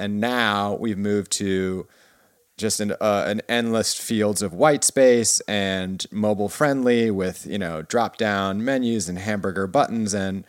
and 0.00 0.18
now 0.18 0.74
we've 0.80 0.98
moved 0.98 1.30
to 1.32 1.86
just 2.56 2.80
an, 2.80 2.92
uh, 3.00 3.24
an 3.26 3.40
endless 3.48 3.94
fields 3.94 4.42
of 4.42 4.52
white 4.52 4.82
space 4.82 5.40
and 5.40 6.06
mobile 6.10 6.48
friendly 6.48 7.10
with 7.10 7.46
you 7.46 7.58
know 7.58 7.82
drop 7.82 8.16
down 8.16 8.64
menus 8.64 9.08
and 9.08 9.18
hamburger 9.18 9.66
buttons. 9.66 10.14
And 10.14 10.44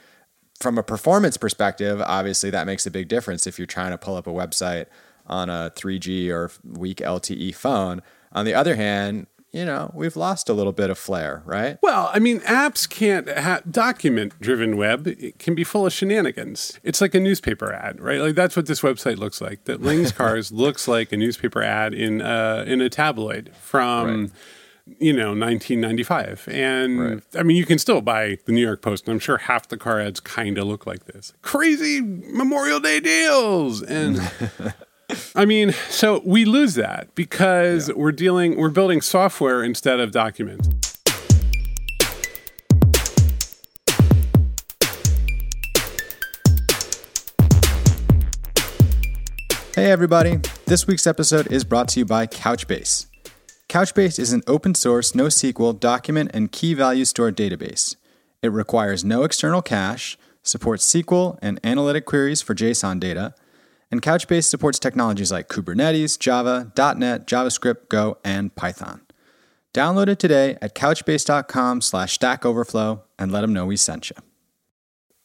from 0.60 0.78
a 0.78 0.84
performance 0.84 1.38
perspective 1.38 2.02
obviously 2.06 2.52
that 2.52 2.68
makes 2.68 2.86
a 2.86 2.92
big 2.92 3.08
difference 3.08 3.48
if 3.48 3.58
you're 3.58 3.66
trying 3.66 3.92
to 3.92 3.98
pull 3.98 4.16
up 4.16 4.28
a 4.28 4.32
website 4.32 4.86
on 5.26 5.50
a 5.50 5.72
3G 5.76 6.30
or 6.30 6.52
weak 6.64 6.98
LTE 6.98 7.56
phone. 7.56 8.02
On 8.32 8.46
the 8.46 8.54
other 8.54 8.76
hand 8.76 9.28
you 9.52 9.66
know, 9.66 9.92
we've 9.94 10.16
lost 10.16 10.48
a 10.48 10.54
little 10.54 10.72
bit 10.72 10.90
of 10.90 10.98
flair, 10.98 11.44
right? 11.46 11.78
Well, 11.82 12.10
I 12.14 12.20
mean, 12.20 12.40
apps 12.42 12.90
can't 12.90 13.28
document 13.70 14.40
driven 14.40 14.78
web. 14.78 15.08
It 15.08 15.40
can 15.40 15.56
be 15.56 15.66
full 15.66 15.86
of 15.86 15.92
shenanigans. 15.92 16.80
It's 16.84 17.02
like 17.02 17.14
a 17.14 17.20
newspaper 17.20 17.74
ad, 17.74 18.00
right? 18.00 18.22
Like 18.22 18.36
that's 18.36 18.56
what 18.56 18.68
this 18.68 18.82
website 18.82 19.18
looks 19.18 19.42
like. 19.42 19.66
That 19.66 19.82
Ling's 19.82 20.12
Cars 20.14 20.54
looks 20.54 20.88
like 20.88 21.12
a 21.12 21.18
newspaper 21.18 21.62
ad 21.62 21.94
in 21.94 22.22
uh, 22.22 22.64
in 22.66 22.82
a 22.82 22.90
tabloid 22.90 23.52
from. 23.56 24.22
Right. 24.22 24.32
You 25.00 25.14
know, 25.14 25.28
1995. 25.28 26.50
And 26.52 27.00
right. 27.00 27.24
I 27.36 27.44
mean, 27.44 27.56
you 27.56 27.66
can 27.66 27.78
still 27.78 28.02
buy 28.02 28.40
the 28.46 28.52
New 28.52 28.66
York 28.66 28.82
Post, 28.82 29.08
and 29.08 29.14
I'm 29.14 29.20
sure 29.20 29.38
half 29.38 29.68
the 29.68 29.78
car 29.78 30.02
ads 30.02 30.20
kind 30.20 30.58
of 30.58 30.66
look 30.66 30.88
like 30.88 31.06
this 31.06 31.34
crazy 31.44 32.02
Memorial 32.02 32.80
Day 32.80 33.00
deals. 33.00 33.84
And 33.84 34.20
I 35.36 35.46
mean, 35.46 35.74
so 35.90 36.22
we 36.26 36.46
lose 36.46 36.76
that 36.76 37.14
because 37.16 37.90
yeah. 37.90 37.96
we're 37.96 38.12
dealing, 38.12 38.58
we're 38.58 38.70
building 38.70 39.02
software 39.02 39.64
instead 39.64 40.00
of 40.00 40.12
documents. 40.12 40.70
Hey, 49.74 49.90
everybody. 49.90 50.40
This 50.66 50.86
week's 50.86 51.08
episode 51.08 51.52
is 51.52 51.64
brought 51.64 51.88
to 51.90 52.00
you 52.02 52.06
by 52.06 52.28
Couchbase. 52.28 53.08
Couchbase 53.70 54.20
is 54.20 54.34
an 54.34 54.44
open 54.46 54.76
source, 54.76 55.14
NoSQL 55.14 55.80
document 55.80 56.32
and 56.34 56.52
key 56.52 56.74
value 56.74 57.06
store 57.06 57.32
database. 57.32 57.96
It 58.42 58.52
requires 58.52 59.06
no 59.06 59.24
external 59.24 59.62
cache, 59.62 60.18
supports 60.44 60.86
SQL 60.86 61.40
and 61.42 61.60
analytic 61.64 62.06
queries 62.06 62.42
for 62.42 62.54
JSON 62.54 63.00
data, 63.00 63.34
and 63.92 64.02
Couchbase 64.02 64.46
supports 64.46 64.80
technologies 64.80 65.32
like 65.32 65.50
Kubernetes, 65.50 66.18
Java, 66.18 66.72
.NET, 66.98 67.28
JavaScript, 67.28 67.90
Go, 67.90 68.18
and 68.24 68.56
Python. 68.56 69.02
Download 69.74 70.08
it 70.08 70.20
today 70.20 70.58
at 70.62 70.76
couchbase.com 70.76 71.82
slash 71.82 72.14
Stack 72.14 72.46
Overflow 72.46 73.04
and 73.20 73.32
let 73.32 73.42
them 73.42 73.54
know 73.54 73.66
we 73.66 73.78
sent 73.78 74.10
you. 74.10 74.16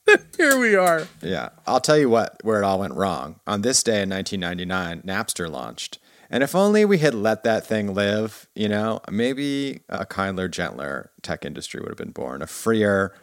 Here 0.37 0.59
we 0.59 0.77
are. 0.77 1.09
Yeah. 1.21 1.49
I'll 1.67 1.81
tell 1.81 1.99
you 1.99 2.09
what, 2.09 2.41
where 2.45 2.63
it 2.63 2.65
all 2.65 2.79
went 2.79 2.95
wrong. 2.95 3.41
On 3.47 3.63
this 3.63 3.83
day 3.83 4.03
in 4.03 4.11
1999, 4.11 5.03
Napster 5.03 5.51
launched. 5.51 5.99
And 6.31 6.43
if 6.43 6.55
only 6.55 6.85
we 6.85 6.99
had 6.99 7.15
let 7.15 7.45
that 7.45 7.67
thing 7.67 7.95
live, 7.95 8.49
you 8.55 8.69
know, 8.69 9.01
maybe 9.11 9.81
a 9.89 10.07
kinder, 10.07 10.49
gentler 10.49 11.11
tech 11.23 11.45
industry 11.45 11.81
would 11.81 11.91
have 11.91 11.99
been 11.99 12.11
born, 12.11 12.43
a 12.43 12.47
freer, 12.47 13.15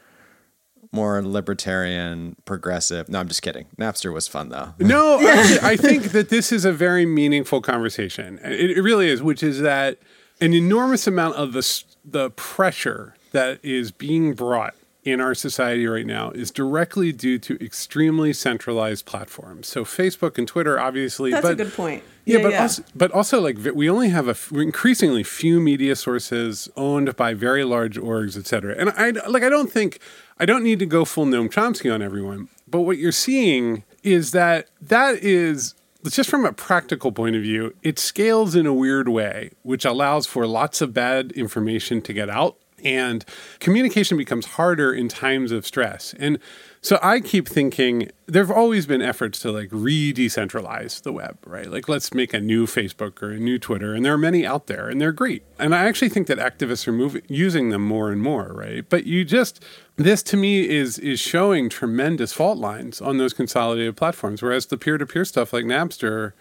more 0.93 1.21
libertarian, 1.21 2.35
progressive. 2.45 3.09
No, 3.09 3.19
I'm 3.19 3.27
just 3.27 3.41
kidding. 3.41 3.65
Napster 3.77 4.13
was 4.13 4.27
fun 4.27 4.49
though. 4.49 4.73
No, 4.79 5.17
I 5.61 5.75
think 5.75 6.11
that 6.11 6.29
this 6.29 6.51
is 6.51 6.65
a 6.65 6.71
very 6.71 7.05
meaningful 7.05 7.61
conversation. 7.61 8.39
It, 8.43 8.77
it 8.77 8.81
really 8.81 9.09
is, 9.09 9.21
which 9.21 9.41
is 9.43 9.59
that 9.61 9.97
an 10.39 10.53
enormous 10.53 11.07
amount 11.07 11.35
of 11.35 11.53
the 11.53 11.83
the 12.05 12.29
pressure 12.31 13.15
that 13.31 13.59
is 13.63 13.91
being 13.91 14.33
brought 14.33 14.75
in 15.03 15.19
our 15.19 15.35
society 15.35 15.85
right 15.85 16.05
now 16.05 16.31
is 16.31 16.49
directly 16.49 17.11
due 17.11 17.37
to 17.37 17.63
extremely 17.63 18.31
centralized 18.31 19.05
platforms. 19.05 19.67
So 19.67 19.83
Facebook 19.83 20.37
and 20.37 20.47
Twitter, 20.47 20.79
obviously. 20.79 21.31
That's 21.31 21.43
but, 21.43 21.51
a 21.53 21.55
good 21.55 21.73
point. 21.73 22.03
Yeah, 22.25 22.37
yeah 22.37 22.43
but 22.43 22.51
yeah. 22.53 22.61
also, 22.61 22.83
but 22.95 23.11
also 23.11 23.41
like 23.41 23.57
we 23.75 23.89
only 23.89 24.09
have 24.09 24.27
a 24.27 24.35
increasingly 24.57 25.23
few 25.23 25.59
media 25.59 25.95
sources 25.95 26.69
owned 26.77 27.15
by 27.15 27.33
very 27.33 27.63
large 27.63 27.97
orgs, 27.97 28.37
et 28.37 28.47
cetera. 28.47 28.75
And 28.77 28.91
I 28.91 29.11
like 29.27 29.43
I 29.43 29.49
don't 29.49 29.71
think 29.71 29.99
I 30.39 30.45
don't 30.45 30.63
need 30.63 30.79
to 30.79 30.85
go 30.85 31.03
full 31.05 31.25
Noam 31.25 31.49
Chomsky 31.49 31.93
on 31.93 32.01
everyone, 32.01 32.47
but 32.67 32.81
what 32.81 32.97
you're 32.97 33.11
seeing 33.11 33.83
is 34.03 34.31
that 34.31 34.69
that 34.81 35.15
is 35.15 35.75
just 36.09 36.29
from 36.29 36.45
a 36.45 36.51
practical 36.51 37.11
point 37.11 37.35
of 37.35 37.41
view, 37.41 37.73
it 37.81 37.97
scales 37.97 38.55
in 38.55 38.65
a 38.65 38.73
weird 38.73 39.07
way, 39.07 39.51
which 39.61 39.85
allows 39.85 40.25
for 40.25 40.45
lots 40.45 40.81
of 40.81 40.93
bad 40.93 41.31
information 41.31 42.01
to 42.01 42.13
get 42.13 42.29
out 42.29 42.57
and 42.83 43.25
communication 43.59 44.17
becomes 44.17 44.45
harder 44.45 44.93
in 44.93 45.07
times 45.07 45.51
of 45.51 45.65
stress. 45.65 46.13
And 46.19 46.39
so 46.81 46.99
I 47.01 47.21
keep 47.21 47.47
thinking 47.47 48.11
there 48.25 48.43
have 48.43 48.55
always 48.55 48.85
been 48.85 49.01
efforts 49.01 49.39
to 49.39 49.51
like 49.53 49.69
re 49.71 50.13
decentralize 50.13 51.01
the 51.01 51.13
web, 51.13 51.37
right? 51.45 51.71
Like 51.71 51.87
let's 51.87 52.13
make 52.13 52.33
a 52.33 52.41
new 52.41 52.65
Facebook 52.65 53.23
or 53.23 53.31
a 53.31 53.39
new 53.39 53.57
Twitter. 53.57 53.93
And 53.93 54.03
there 54.03 54.13
are 54.13 54.17
many 54.17 54.45
out 54.45 54.67
there 54.67 54.89
and 54.89 54.99
they're 54.99 55.13
great. 55.13 55.43
And 55.57 55.73
I 55.73 55.85
actually 55.85 56.09
think 56.09 56.27
that 56.27 56.39
activists 56.39 56.85
are 56.85 56.91
moving, 56.91 57.21
using 57.29 57.69
them 57.69 57.87
more 57.87 58.11
and 58.11 58.21
more, 58.21 58.51
right? 58.53 58.83
But 58.89 59.05
you 59.05 59.23
just, 59.23 59.63
this 59.95 60.21
to 60.23 60.35
me 60.35 60.67
is 60.67 60.99
is 60.99 61.21
showing 61.21 61.69
tremendous 61.69 62.33
fault 62.33 62.57
lines 62.57 62.99
on 62.99 63.17
those 63.17 63.33
consolidated 63.33 63.95
platforms. 63.95 64.41
Whereas 64.41 64.65
the 64.65 64.77
peer 64.77 64.97
to 64.97 65.05
peer 65.05 65.23
stuff 65.23 65.53
like 65.53 65.63
Napster, 65.63 66.33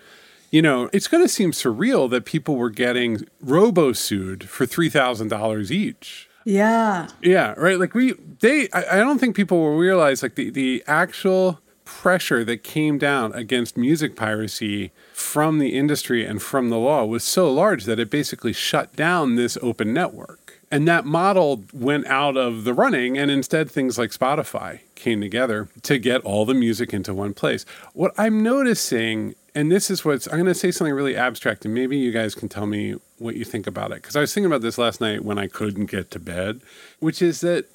you 0.50 0.60
know, 0.60 0.90
it's 0.92 1.06
going 1.06 1.22
to 1.22 1.28
seem 1.28 1.52
surreal 1.52 2.10
that 2.10 2.24
people 2.24 2.56
were 2.56 2.70
getting 2.70 3.26
robo 3.40 3.92
sued 3.92 4.48
for 4.48 4.66
$3,000 4.66 5.70
each 5.70 6.28
yeah. 6.44 7.08
Yeah, 7.22 7.54
right. 7.56 7.78
Like 7.78 7.94
we 7.94 8.14
they 8.40 8.68
I, 8.72 8.84
I 8.92 8.96
don't 8.96 9.18
think 9.18 9.36
people 9.36 9.58
will 9.60 9.76
realize 9.76 10.22
like 10.22 10.34
the, 10.34 10.50
the 10.50 10.84
actual 10.86 11.60
pressure 11.84 12.44
that 12.44 12.62
came 12.62 12.98
down 12.98 13.32
against 13.34 13.76
music 13.76 14.16
piracy 14.16 14.92
from 15.12 15.58
the 15.58 15.76
industry 15.76 16.24
and 16.24 16.40
from 16.40 16.70
the 16.70 16.78
law 16.78 17.04
was 17.04 17.22
so 17.22 17.52
large 17.52 17.84
that 17.84 17.98
it 17.98 18.10
basically 18.10 18.52
shut 18.52 18.94
down 18.96 19.36
this 19.36 19.58
open 19.62 19.92
network. 19.92 20.60
And 20.70 20.88
that 20.88 21.04
model 21.04 21.64
went 21.74 22.06
out 22.06 22.38
of 22.38 22.64
the 22.64 22.72
running, 22.72 23.18
and 23.18 23.30
instead, 23.30 23.70
things 23.70 23.98
like 23.98 24.10
Spotify 24.10 24.80
came 24.94 25.20
together 25.20 25.68
to 25.82 25.98
get 25.98 26.22
all 26.22 26.46
the 26.46 26.54
music 26.54 26.94
into 26.94 27.12
one 27.12 27.34
place. 27.34 27.66
What 27.92 28.12
I'm 28.16 28.42
noticing 28.42 29.34
and 29.54 29.70
this 29.70 29.90
is 29.90 30.04
what's 30.04 30.26
I'm 30.26 30.34
going 30.34 30.46
to 30.46 30.54
say 30.54 30.70
something 30.70 30.94
really 30.94 31.16
abstract, 31.16 31.64
and 31.64 31.74
maybe 31.74 31.96
you 31.96 32.12
guys 32.12 32.34
can 32.34 32.48
tell 32.48 32.66
me 32.66 32.96
what 33.18 33.36
you 33.36 33.44
think 33.44 33.66
about 33.66 33.92
it. 33.92 33.96
Because 33.96 34.16
I 34.16 34.20
was 34.20 34.32
thinking 34.32 34.46
about 34.46 34.62
this 34.62 34.78
last 34.78 35.00
night 35.00 35.24
when 35.24 35.38
I 35.38 35.46
couldn't 35.46 35.86
get 35.86 36.10
to 36.12 36.18
bed, 36.18 36.60
which 37.00 37.20
is 37.20 37.40
that 37.42 37.66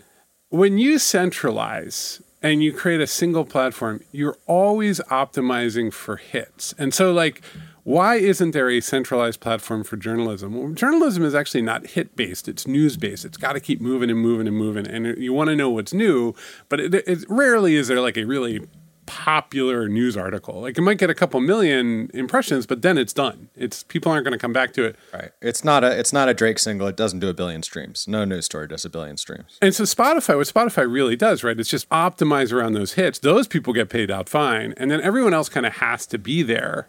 when 0.49 0.77
you 0.77 0.97
centralize 0.97 2.21
and 2.41 2.63
you 2.63 2.71
create 2.71 3.01
a 3.01 3.07
single 3.07 3.45
platform, 3.45 4.01
you're 4.11 4.38
always 4.45 4.99
optimizing 5.11 5.91
for 5.91 6.17
hits. 6.17 6.73
And 6.77 6.93
so, 6.93 7.11
like, 7.11 7.41
why 7.83 8.15
isn't 8.15 8.51
there 8.51 8.69
a 8.69 8.81
centralized 8.81 9.39
platform 9.39 9.83
for 9.83 9.95
journalism? 9.95 10.55
Well, 10.55 10.73
journalism 10.73 11.23
is 11.23 11.33
actually 11.33 11.61
not 11.61 11.88
hit 11.88 12.15
based, 12.15 12.47
it's 12.47 12.67
news 12.67 12.97
based. 12.97 13.23
It's 13.23 13.38
got 13.38 13.53
to 13.53 13.59
keep 13.59 13.79
moving 13.79 14.09
and 14.09 14.19
moving 14.19 14.47
and 14.47 14.57
moving. 14.57 14.88
And 14.88 15.17
you 15.17 15.31
want 15.31 15.49
to 15.49 15.55
know 15.55 15.69
what's 15.69 15.94
new, 15.94 16.35
but 16.69 16.79
it, 16.79 16.94
it 16.94 17.25
rarely 17.29 17.75
is 17.75 17.88
there 17.88 18.01
like 18.01 18.17
a 18.17 18.25
really 18.25 18.67
popular 19.07 19.90
news 19.90 20.16
article. 20.16 20.62
Like 20.62 20.78
it 20.78 20.81
might 20.81 21.00
get 21.00 21.09
a 21.09 21.16
couple 21.16 21.40
million 21.40 22.12
impressions, 22.13 22.68
but 22.68 22.84
then 22.84 22.97
it's 22.97 23.13
done. 23.13 23.50
It's 23.56 23.81
people 23.81 24.12
aren't 24.12 24.25
going 24.25 24.34
to 24.34 24.38
come 24.38 24.53
back 24.53 24.73
to 24.73 24.84
it. 24.84 24.95
Right. 25.12 25.31
It's 25.41 25.63
not 25.63 25.84
a 25.84 25.97
it's 25.97 26.13
not 26.13 26.29
a 26.29 26.35
Drake 26.35 26.59
single. 26.59 26.88
It 26.88 26.95
doesn't 26.95 27.19
do 27.19 27.29
a 27.29 27.34
billion 27.34 27.63
streams. 27.63 28.07
No 28.07 28.23
news 28.25 28.45
story 28.45 28.68
does 28.68 28.85
a 28.85 28.90
billion 28.90 29.18
streams. 29.18 29.57
And 29.62 29.73
so 29.73 29.84
Spotify, 29.84 30.38
what 30.38 30.47
Spotify 30.47 30.91
really 30.91 31.16
does, 31.16 31.44
right? 31.44 31.59
It's 31.59 31.69
just 31.69 31.90
optimize 31.90 32.53
around 32.53 32.73
those 32.73 32.94
hits. 32.94 33.18
Those 33.18 33.47
people 33.47 33.73
get 33.73 33.90
paid 33.90 34.12
out 34.12 34.29
fine, 34.29 34.73
and 34.78 34.91
then 34.91 35.01
everyone 35.01 35.34
else 35.34 35.50
kind 35.50 35.66
of 35.66 35.78
has 35.78 36.06
to 36.07 36.19
be 36.19 36.44
there 36.44 36.88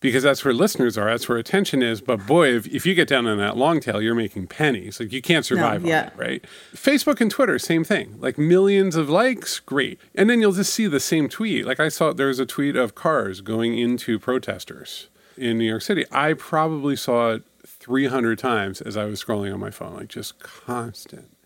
because 0.00 0.22
that's 0.22 0.44
where 0.44 0.54
listeners 0.54 0.96
are. 0.96 1.10
That's 1.10 1.28
where 1.28 1.38
attention 1.38 1.82
is. 1.82 2.00
But 2.00 2.26
boy, 2.26 2.54
if, 2.54 2.66
if 2.66 2.86
you 2.86 2.94
get 2.94 3.06
down 3.06 3.26
on 3.26 3.38
that 3.38 3.56
long 3.56 3.80
tail, 3.80 4.00
you're 4.00 4.14
making 4.14 4.46
pennies. 4.46 4.98
Like 4.98 5.12
you 5.12 5.22
can't 5.22 5.44
survive 5.44 5.82
no, 5.82 5.88
yeah. 5.88 6.00
on 6.00 6.06
it, 6.06 6.12
right? 6.16 6.44
Facebook 6.74 7.20
and 7.20 7.30
Twitter, 7.30 7.58
same 7.58 7.84
thing. 7.84 8.16
Like 8.18 8.38
millions 8.38 8.96
of 8.96 9.10
likes, 9.10 9.60
great. 9.60 10.00
And 10.14 10.28
then 10.28 10.40
you'll 10.40 10.52
just 10.52 10.72
see 10.72 10.86
the 10.86 11.00
same 11.00 11.28
tweet. 11.28 11.66
Like 11.66 11.78
I 11.78 11.88
saw 11.88 12.12
there 12.12 12.28
was 12.28 12.38
a 12.38 12.46
tweet 12.46 12.76
of 12.76 12.94
cars 12.94 13.42
going 13.42 13.78
into 13.78 14.18
protesters 14.18 15.08
in 15.36 15.58
New 15.58 15.64
York 15.64 15.82
City. 15.82 16.04
I 16.10 16.32
probably 16.32 16.96
saw 16.96 17.32
it 17.32 17.42
300 17.66 18.38
times 18.38 18.80
as 18.80 18.96
I 18.96 19.04
was 19.04 19.22
scrolling 19.22 19.52
on 19.52 19.60
my 19.60 19.70
phone, 19.70 19.94
like 19.94 20.08
just 20.08 20.38
constant. 20.38 21.36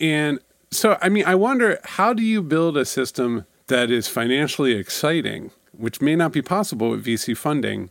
And 0.00 0.40
so, 0.70 0.98
I 1.00 1.08
mean, 1.08 1.24
I 1.24 1.36
wonder 1.36 1.78
how 1.84 2.12
do 2.12 2.22
you 2.22 2.42
build 2.42 2.76
a 2.76 2.84
system 2.84 3.46
that 3.68 3.90
is 3.90 4.08
financially 4.08 4.72
exciting 4.72 5.52
which 5.78 6.00
may 6.00 6.16
not 6.16 6.32
be 6.32 6.42
possible 6.42 6.90
with 6.90 7.04
VC 7.04 7.36
funding, 7.36 7.90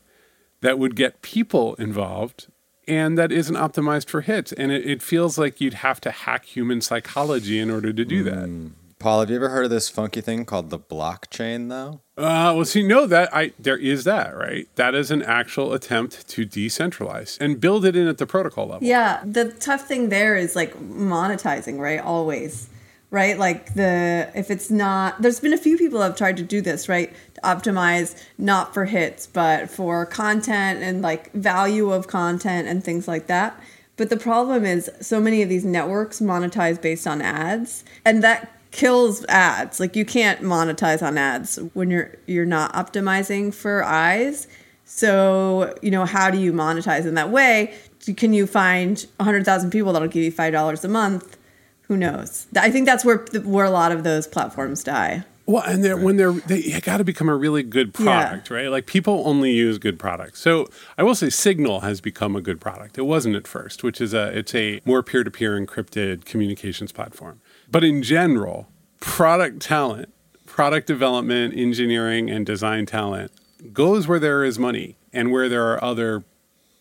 that 0.62 0.80
would 0.80 0.95
get 0.95 1.21
people 1.21 1.75
involved 1.75 2.47
and 2.88 3.18
that 3.18 3.31
isn't 3.31 3.56
optimized 3.56 4.09
for 4.09 4.21
hits. 4.21 4.51
And 4.53 4.71
it, 4.71 4.85
it 4.85 5.01
feels 5.01 5.38
like 5.38 5.62
you'd 5.62 5.75
have 5.75 6.01
to 6.01 6.12
hack 6.12 6.45
human 6.45 6.81
psychology 6.81 7.59
in 7.59 7.69
order 7.69 7.94
to 7.94 8.06
do 8.06 8.24
that. 8.24 8.50
Mm. 8.50 8.71
Paul, 9.03 9.19
have 9.19 9.30
you 9.30 9.35
ever 9.35 9.50
heard 9.50 9.65
of 9.65 9.69
this 9.69 9.89
funky 9.89 10.21
thing 10.21 10.45
called 10.45 10.69
the 10.69 10.80
blockchain, 10.80 11.68
though? 11.68 12.00
Uh, 12.18 12.56
well, 12.56 12.63
see, 12.63 12.88
no, 12.88 13.06
that 13.06 13.35
I 13.35 13.51
there 13.59 13.77
is 13.77 14.06
that 14.06 14.33
right. 14.33 14.74
That 14.75 14.95
is 14.95 15.12
an 15.12 15.21
actual 15.21 15.74
attempt 15.74 16.25
to 16.30 16.45
decentralize 16.45 17.38
and 17.41 17.59
build 17.59 17.83
it 17.83 17.97
in 17.97 18.07
at 18.07 18.18
the 18.18 18.25
protocol 18.25 18.68
level. 18.68 18.88
Yeah, 18.88 19.21
the 19.25 19.51
tough 19.51 19.89
thing 19.89 20.07
there 20.07 20.38
is 20.38 20.56
like 20.56 20.74
monetizing, 20.80 21.80
right? 21.80 22.00
Always, 22.00 22.69
right? 23.09 23.38
Like 23.38 23.74
the 23.74 24.31
if 24.35 24.50
it's 24.50 24.71
not, 24.71 25.21
there's 25.21 25.41
been 25.41 25.53
a 25.53 25.57
few 25.57 25.77
people 25.77 26.01
have 26.01 26.15
tried 26.15 26.38
to 26.38 26.44
do 26.44 26.62
this, 26.62 26.88
right? 26.88 27.12
Optimize 27.44 28.16
not 28.38 28.74
for 28.74 28.86
hits, 28.86 29.28
but 29.28 29.69
for 29.69 30.06
content 30.06 30.81
and 30.81 31.01
like 31.01 31.31
value 31.34 31.92
of 31.92 32.07
content 32.07 32.68
and 32.68 32.84
things 32.84 33.07
like 33.07 33.28
that. 33.28 33.60
But 33.95 34.10
the 34.10 34.18
problem 34.18 34.66
is 34.66 34.90
so 35.01 35.19
many 35.19 35.42
of 35.42 35.50
these 35.50 35.66
networks 35.66 36.19
monetize 36.19 36.81
based 36.81 37.06
on 37.06 37.22
ads 37.22 37.84
and 38.04 38.24
that 38.24 38.51
kills 38.72 39.24
ads. 39.25 39.80
Like 39.80 39.95
you 39.95 40.04
can't 40.04 40.42
monetize 40.42 41.06
on 41.06 41.18
ads 41.18 41.57
when 41.74 41.90
you're 41.92 42.16
you're 42.25 42.45
not 42.45 42.74
optimizing 42.74 43.54
for 43.54 43.84
eyes. 43.84 44.48
So, 44.86 45.74
you 45.81 45.92
know, 45.92 46.06
how 46.06 46.30
do 46.30 46.38
you 46.38 46.51
monetize 46.51 47.06
in 47.06 47.13
that 47.13 47.30
way? 47.30 47.74
Can 48.18 48.34
you 48.34 48.45
find 48.45 49.06
100,000 49.18 49.72
people 49.72 49.94
that'll 49.94 50.10
give 50.10 50.24
you 50.24 50.31
$5 50.31 50.84
a 50.84 50.88
month? 50.90 51.38
Who 51.84 51.95
knows? 51.95 52.48
I 52.57 52.69
think 52.69 52.86
that's 52.86 53.06
where 53.06 53.25
where 53.44 53.66
a 53.66 53.69
lot 53.69 53.92
of 53.92 54.04
those 54.04 54.28
platforms 54.28 54.84
die. 54.84 55.24
Well, 55.45 55.63
and 55.63 55.84
they're, 55.84 55.98
when 55.98 56.16
they're 56.16 56.31
they 56.31 56.80
got 56.80 56.98
to 56.98 57.04
become 57.04 57.28
a 57.28 57.36
really 57.36 57.63
good 57.63 57.94
product, 57.94 58.50
yeah. 58.50 58.57
right? 58.57 58.68
Like 58.68 58.86
people 58.86 59.24
only 59.25 59.51
use 59.51 59.78
good 59.78 60.00
products. 60.00 60.40
So 60.40 60.68
I 60.98 61.04
will 61.04 61.16
say 61.16 61.30
Signal 61.30 61.81
has 61.81 62.00
become 62.00 62.36
a 62.36 62.42
good 62.42 62.62
product. 62.62 62.98
It 62.98 63.04
wasn't 63.04 63.36
at 63.36 63.45
first, 63.45 63.84
which 63.84 64.00
is 64.00 64.13
a 64.13 64.38
it's 64.38 64.56
a 64.56 64.81
more 64.86 65.04
peer 65.04 65.24
to 65.24 65.31
peer 65.31 65.60
encrypted 65.60 66.24
communications 66.25 66.94
platform. 66.94 67.42
But 67.69 67.84
in 67.84 68.04
general, 68.04 68.69
product 69.01 69.62
talent, 69.62 70.13
product 70.45 70.88
development, 70.88 71.56
engineering, 71.57 72.30
and 72.30 72.45
design 72.45 72.86
talent 72.86 73.31
goes 73.74 74.07
where 74.07 74.19
there 74.19 74.45
is 74.45 74.57
money 74.57 74.98
and 75.12 75.31
where 75.31 75.50
there 75.50 75.72
are 75.74 75.84
other 75.84 76.24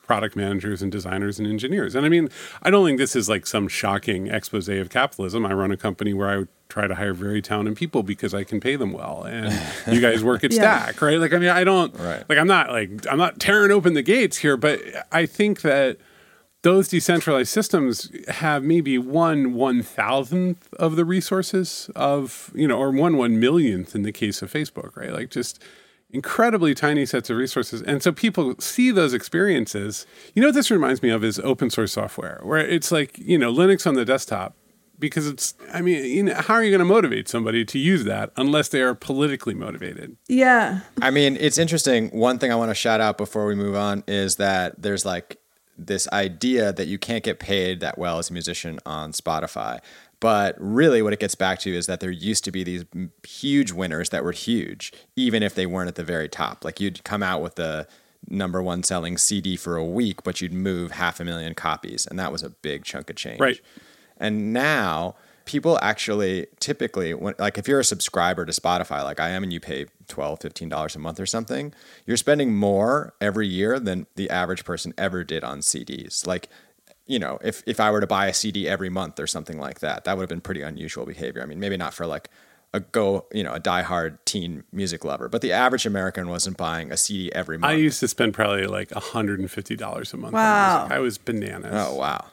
product 0.06 0.36
managers 0.36 0.82
and 0.82 0.92
designers 0.92 1.38
and 1.38 1.48
engineers. 1.48 1.94
And 1.94 2.04
I 2.04 2.08
mean, 2.08 2.28
I 2.62 2.70
don't 2.70 2.84
think 2.84 2.98
this 2.98 3.16
is 3.16 3.28
like 3.28 3.46
some 3.46 3.66
shocking 3.66 4.26
expose 4.26 4.68
of 4.68 4.90
capitalism. 4.90 5.46
I 5.46 5.52
run 5.52 5.70
a 5.72 5.76
company 5.76 6.12
where 6.12 6.28
I 6.40 6.44
try 6.72 6.86
to 6.86 6.94
hire 6.94 7.12
very 7.12 7.42
talented 7.42 7.76
people 7.76 8.02
because 8.02 8.32
I 8.32 8.44
can 8.44 8.58
pay 8.58 8.76
them 8.76 8.92
well. 8.92 9.24
And 9.24 9.52
you 9.94 10.00
guys 10.00 10.24
work 10.24 10.42
at 10.42 10.52
yeah. 10.52 10.84
Stack, 10.84 11.02
right? 11.02 11.18
Like, 11.18 11.34
I 11.34 11.38
mean, 11.38 11.50
I 11.50 11.64
don't, 11.64 11.94
right. 11.98 12.24
like, 12.28 12.38
I'm 12.38 12.46
not 12.46 12.70
like, 12.70 13.06
I'm 13.10 13.18
not 13.18 13.38
tearing 13.38 13.70
open 13.70 13.92
the 13.92 14.02
gates 14.02 14.38
here, 14.38 14.56
but 14.56 14.80
I 15.12 15.26
think 15.26 15.60
that 15.60 15.98
those 16.62 16.88
decentralized 16.88 17.50
systems 17.50 18.10
have 18.28 18.62
maybe 18.62 18.96
one 18.96 19.52
one 19.52 19.82
thousandth 19.82 20.72
of 20.74 20.96
the 20.96 21.04
resources 21.04 21.90
of, 21.94 22.50
you 22.54 22.66
know, 22.66 22.78
or 22.78 22.90
one 22.90 23.18
one 23.18 23.38
millionth 23.38 23.94
in 23.94 24.02
the 24.02 24.12
case 24.12 24.40
of 24.40 24.50
Facebook, 24.50 24.96
right? 24.96 25.12
Like, 25.12 25.28
just, 25.28 25.62
incredibly 26.14 26.74
tiny 26.74 27.06
sets 27.06 27.30
of 27.30 27.38
resources. 27.38 27.80
And 27.80 28.02
so 28.02 28.12
people 28.12 28.54
see 28.58 28.90
those 28.90 29.14
experiences. 29.14 30.06
You 30.34 30.42
know 30.42 30.48
what 30.48 30.54
this 30.54 30.70
reminds 30.70 31.02
me 31.02 31.08
of 31.08 31.24
is 31.24 31.38
open 31.38 31.70
source 31.70 31.92
software, 31.92 32.38
where 32.42 32.58
it's 32.58 32.92
like, 32.92 33.18
you 33.18 33.38
know, 33.38 33.50
Linux 33.50 33.86
on 33.86 33.94
the 33.94 34.04
desktop, 34.04 34.54
because 35.02 35.26
it's, 35.26 35.52
I 35.74 35.82
mean, 35.82 36.02
you 36.06 36.22
know, 36.22 36.34
how 36.34 36.54
are 36.54 36.64
you 36.64 36.70
going 36.70 36.78
to 36.78 36.86
motivate 36.86 37.28
somebody 37.28 37.66
to 37.66 37.78
use 37.78 38.04
that 38.04 38.32
unless 38.36 38.68
they 38.68 38.80
are 38.80 38.94
politically 38.94 39.52
motivated? 39.52 40.16
Yeah. 40.28 40.80
I 41.02 41.10
mean, 41.10 41.36
it's 41.38 41.58
interesting. 41.58 42.08
One 42.08 42.38
thing 42.38 42.50
I 42.50 42.54
want 42.54 42.70
to 42.70 42.74
shout 42.74 43.02
out 43.02 43.18
before 43.18 43.44
we 43.44 43.54
move 43.54 43.74
on 43.74 44.04
is 44.08 44.36
that 44.36 44.80
there's 44.80 45.04
like, 45.04 45.38
this 45.78 46.06
idea 46.12 46.72
that 46.72 46.86
you 46.86 46.98
can't 46.98 47.24
get 47.24 47.38
paid 47.38 47.80
that 47.80 47.98
well 47.98 48.18
as 48.18 48.30
a 48.30 48.32
musician 48.32 48.78
on 48.84 49.12
Spotify. 49.12 49.80
But 50.20 50.54
really, 50.58 51.02
what 51.02 51.12
it 51.12 51.18
gets 51.18 51.34
back 51.34 51.58
to 51.60 51.74
is 51.74 51.86
that 51.86 52.00
there 52.00 52.10
used 52.10 52.44
to 52.44 52.52
be 52.52 52.62
these 52.62 52.84
huge 53.26 53.72
winners 53.72 54.10
that 54.10 54.22
were 54.22 54.32
huge, 54.32 54.92
even 55.16 55.42
if 55.42 55.54
they 55.54 55.66
weren't 55.66 55.88
at 55.88 55.96
the 55.96 56.04
very 56.04 56.28
top. 56.28 56.64
Like 56.64 56.78
you'd 56.78 57.02
come 57.04 57.22
out 57.22 57.42
with 57.42 57.56
the 57.56 57.88
number 58.28 58.62
one 58.62 58.82
selling 58.82 59.16
CD 59.18 59.56
for 59.56 59.76
a 59.76 59.84
week, 59.84 60.22
but 60.22 60.40
you'd 60.40 60.52
move 60.52 60.92
half 60.92 61.18
a 61.18 61.24
million 61.24 61.54
copies, 61.54 62.06
and 62.06 62.18
that 62.18 62.30
was 62.30 62.42
a 62.42 62.50
big 62.50 62.84
chunk 62.84 63.10
of 63.10 63.16
change. 63.16 63.40
Right. 63.40 63.60
And 64.18 64.52
now 64.52 65.16
people 65.44 65.78
actually 65.82 66.46
typically 66.60 67.14
when, 67.14 67.34
like 67.38 67.58
if 67.58 67.66
you're 67.66 67.80
a 67.80 67.84
subscriber 67.84 68.46
to 68.46 68.52
spotify 68.52 69.02
like 69.02 69.18
i 69.18 69.28
am 69.28 69.42
and 69.42 69.52
you 69.52 69.58
pay 69.58 69.84
12 70.06 70.38
$15 70.38 70.94
a 70.94 70.98
month 71.00 71.18
or 71.18 71.26
something 71.26 71.74
you're 72.06 72.16
spending 72.16 72.54
more 72.54 73.12
every 73.20 73.48
year 73.48 73.80
than 73.80 74.06
the 74.14 74.30
average 74.30 74.64
person 74.64 74.94
ever 74.96 75.24
did 75.24 75.42
on 75.42 75.58
cds 75.58 76.28
like 76.28 76.48
you 77.06 77.18
know, 77.18 77.38
if 77.42 77.62
if 77.66 77.80
I 77.80 77.90
were 77.90 78.00
to 78.00 78.06
buy 78.06 78.28
a 78.28 78.34
CD 78.34 78.68
every 78.68 78.88
month 78.88 79.18
or 79.18 79.26
something 79.26 79.58
like 79.58 79.80
that, 79.80 80.04
that 80.04 80.16
would 80.16 80.22
have 80.22 80.28
been 80.28 80.40
pretty 80.40 80.62
unusual 80.62 81.04
behavior. 81.04 81.42
I 81.42 81.46
mean, 81.46 81.60
maybe 81.60 81.76
not 81.76 81.94
for 81.94 82.06
like 82.06 82.28
a 82.72 82.80
go, 82.80 83.26
you 83.32 83.42
know, 83.42 83.52
a 83.52 83.60
diehard 83.60 84.18
teen 84.24 84.64
music 84.72 85.04
lover, 85.04 85.28
but 85.28 85.42
the 85.42 85.52
average 85.52 85.84
American 85.84 86.28
wasn't 86.28 86.56
buying 86.56 86.90
a 86.90 86.96
CD 86.96 87.30
every 87.32 87.58
month. 87.58 87.70
I 87.70 87.74
used 87.74 88.00
to 88.00 88.08
spend 88.08 88.32
probably 88.32 88.66
like 88.66 88.88
$150 88.90 90.14
a 90.14 90.16
month. 90.16 90.32
Wow. 90.32 90.88
I 90.90 90.98
was 91.00 91.18
bananas. 91.18 91.72
Oh, 91.74 91.96
wow. 91.96 92.24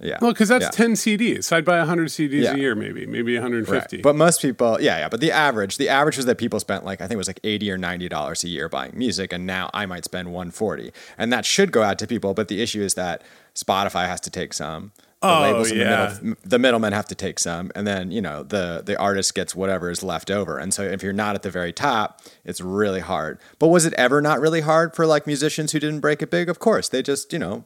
Yeah. 0.00 0.18
Well, 0.20 0.32
because 0.32 0.48
that's 0.48 0.64
yeah. 0.64 0.70
10 0.70 0.92
CDs. 0.92 1.44
So 1.44 1.56
I'd 1.56 1.64
buy 1.64 1.78
100 1.78 2.08
CDs 2.08 2.42
yeah. 2.42 2.54
a 2.54 2.56
year, 2.56 2.74
maybe, 2.74 3.06
maybe 3.06 3.34
150. 3.34 3.96
Right. 3.96 4.02
But 4.02 4.16
most 4.16 4.42
people, 4.42 4.80
yeah, 4.80 4.98
yeah. 4.98 5.08
But 5.08 5.20
the 5.20 5.32
average, 5.32 5.76
the 5.76 5.88
average 5.88 6.16
was 6.16 6.26
that 6.26 6.38
people 6.38 6.60
spent 6.60 6.84
like, 6.84 7.00
I 7.00 7.04
think 7.04 7.14
it 7.14 7.18
was 7.18 7.28
like 7.28 7.40
80 7.44 7.70
or 7.72 7.78
$90 7.78 8.44
a 8.44 8.48
year 8.48 8.68
buying 8.68 8.92
music. 8.96 9.32
And 9.32 9.46
now 9.46 9.70
I 9.74 9.86
might 9.86 10.04
spend 10.04 10.28
140 10.28 10.92
And 11.18 11.32
that 11.32 11.44
should 11.44 11.72
go 11.72 11.82
out 11.82 11.98
to 11.98 12.06
people. 12.06 12.34
But 12.34 12.48
the 12.48 12.62
issue 12.62 12.82
is 12.82 12.94
that 12.94 13.22
Spotify 13.54 14.06
has 14.06 14.20
to 14.22 14.30
take 14.30 14.52
some. 14.52 14.92
The 15.22 15.28
oh, 15.28 15.40
labels 15.42 15.70
yeah. 15.70 16.06
the, 16.06 16.24
middle, 16.24 16.42
the 16.44 16.58
middlemen 16.58 16.92
have 16.94 17.06
to 17.08 17.14
take 17.14 17.38
some, 17.38 17.70
and 17.74 17.86
then 17.86 18.10
you 18.10 18.22
know 18.22 18.42
the 18.42 18.82
the 18.82 18.98
artist 18.98 19.34
gets 19.34 19.54
whatever 19.54 19.90
is 19.90 20.02
left 20.02 20.30
over. 20.30 20.56
And 20.56 20.72
so 20.72 20.82
if 20.82 21.02
you're 21.02 21.12
not 21.12 21.34
at 21.34 21.42
the 21.42 21.50
very 21.50 21.74
top, 21.74 22.22
it's 22.42 22.62
really 22.62 23.00
hard. 23.00 23.38
But 23.58 23.68
was 23.68 23.84
it 23.84 23.92
ever 23.98 24.22
not 24.22 24.40
really 24.40 24.62
hard 24.62 24.96
for 24.96 25.04
like 25.04 25.26
musicians 25.26 25.72
who 25.72 25.78
didn't 25.78 26.00
break 26.00 26.22
it 26.22 26.30
big? 26.30 26.48
Of 26.48 26.58
course, 26.58 26.88
they 26.88 27.02
just 27.02 27.34
you 27.34 27.38
know 27.38 27.64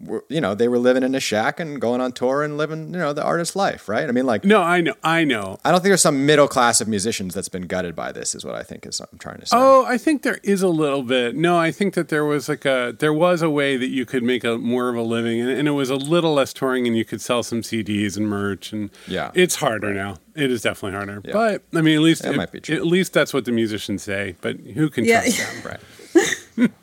were, 0.00 0.24
you 0.28 0.40
know, 0.40 0.54
they 0.54 0.68
were 0.68 0.78
living 0.78 1.02
in 1.02 1.14
a 1.14 1.20
shack 1.20 1.58
and 1.58 1.80
going 1.80 2.00
on 2.00 2.12
tour 2.12 2.42
and 2.42 2.58
living, 2.58 2.92
you 2.92 2.98
know, 2.98 3.12
the 3.12 3.24
artist 3.24 3.56
life, 3.56 3.88
right? 3.88 4.08
I 4.08 4.12
mean, 4.12 4.26
like, 4.26 4.44
no, 4.44 4.60
I 4.60 4.80
know, 4.82 4.94
I 5.02 5.24
know. 5.24 5.58
I 5.64 5.70
don't 5.70 5.80
think 5.80 5.90
there's 5.90 6.02
some 6.02 6.26
middle 6.26 6.48
class 6.48 6.80
of 6.80 6.88
musicians 6.88 7.34
that's 7.34 7.48
been 7.48 7.66
gutted 7.66 7.96
by 7.96 8.12
this, 8.12 8.34
is 8.34 8.44
what 8.44 8.54
I 8.54 8.62
think 8.62 8.84
is 8.84 9.00
I'm 9.00 9.18
trying 9.18 9.40
to 9.40 9.46
say. 9.46 9.56
Oh, 9.58 9.86
I 9.86 9.96
think 9.96 10.22
there 10.22 10.38
is 10.42 10.62
a 10.62 10.68
little 10.68 11.02
bit. 11.02 11.34
No, 11.34 11.56
I 11.56 11.70
think 11.70 11.94
that 11.94 12.08
there 12.08 12.24
was 12.24 12.48
like 12.48 12.66
a, 12.66 12.94
there 12.98 13.12
was 13.12 13.40
a 13.40 13.48
way 13.48 13.76
that 13.76 13.88
you 13.88 14.04
could 14.04 14.22
make 14.22 14.44
a 14.44 14.58
more 14.58 14.90
of 14.90 14.96
a 14.96 15.02
living, 15.02 15.40
and, 15.40 15.50
and 15.50 15.66
it 15.66 15.72
was 15.72 15.88
a 15.88 15.96
little 15.96 16.34
less 16.34 16.52
touring, 16.52 16.86
and 16.86 16.96
you 16.96 17.04
could 17.04 17.22
sell 17.22 17.42
some 17.42 17.62
CDs 17.62 18.16
and 18.16 18.28
merch, 18.28 18.72
and 18.72 18.90
yeah, 19.06 19.30
it's 19.34 19.56
harder 19.56 19.94
now. 19.94 20.18
It 20.34 20.50
is 20.50 20.60
definitely 20.60 20.96
harder, 20.96 21.22
yeah. 21.24 21.32
but 21.32 21.62
I 21.74 21.80
mean, 21.80 21.96
at 21.96 22.02
least 22.02 22.22
it, 22.24 22.36
might 22.36 22.52
be 22.52 22.60
true. 22.60 22.76
At 22.76 22.86
least 22.86 23.14
that's 23.14 23.32
what 23.32 23.46
the 23.46 23.52
musicians 23.52 24.02
say. 24.02 24.36
But 24.42 24.58
who 24.58 24.90
can 24.90 25.06
yeah. 25.06 25.22
trust 25.22 25.38
them, 25.62 25.72
right? 25.72 25.80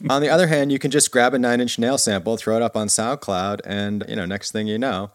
On 0.09 0.21
the 0.21 0.29
other 0.29 0.47
hand, 0.47 0.71
you 0.71 0.79
can 0.79 0.91
just 0.91 1.11
grab 1.11 1.33
a 1.33 1.39
nine 1.39 1.61
inch 1.61 1.79
nail 1.79 1.97
sample, 1.97 2.37
throw 2.37 2.55
it 2.55 2.61
up 2.61 2.77
on 2.77 2.87
SoundCloud, 2.87 3.61
and 3.65 4.03
you 4.07 4.15
know, 4.15 4.25
next 4.25 4.51
thing 4.51 4.67
you 4.67 4.77
know, 4.77 5.11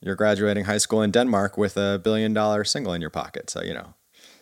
you're 0.00 0.14
graduating 0.14 0.64
high 0.64 0.78
school 0.78 1.02
in 1.02 1.10
Denmark 1.10 1.56
with 1.56 1.76
a 1.76 2.00
billion 2.02 2.32
dollar 2.32 2.64
single 2.64 2.92
in 2.92 3.00
your 3.00 3.10
pocket. 3.10 3.50
So, 3.50 3.62
you 3.62 3.74
know, 3.74 3.94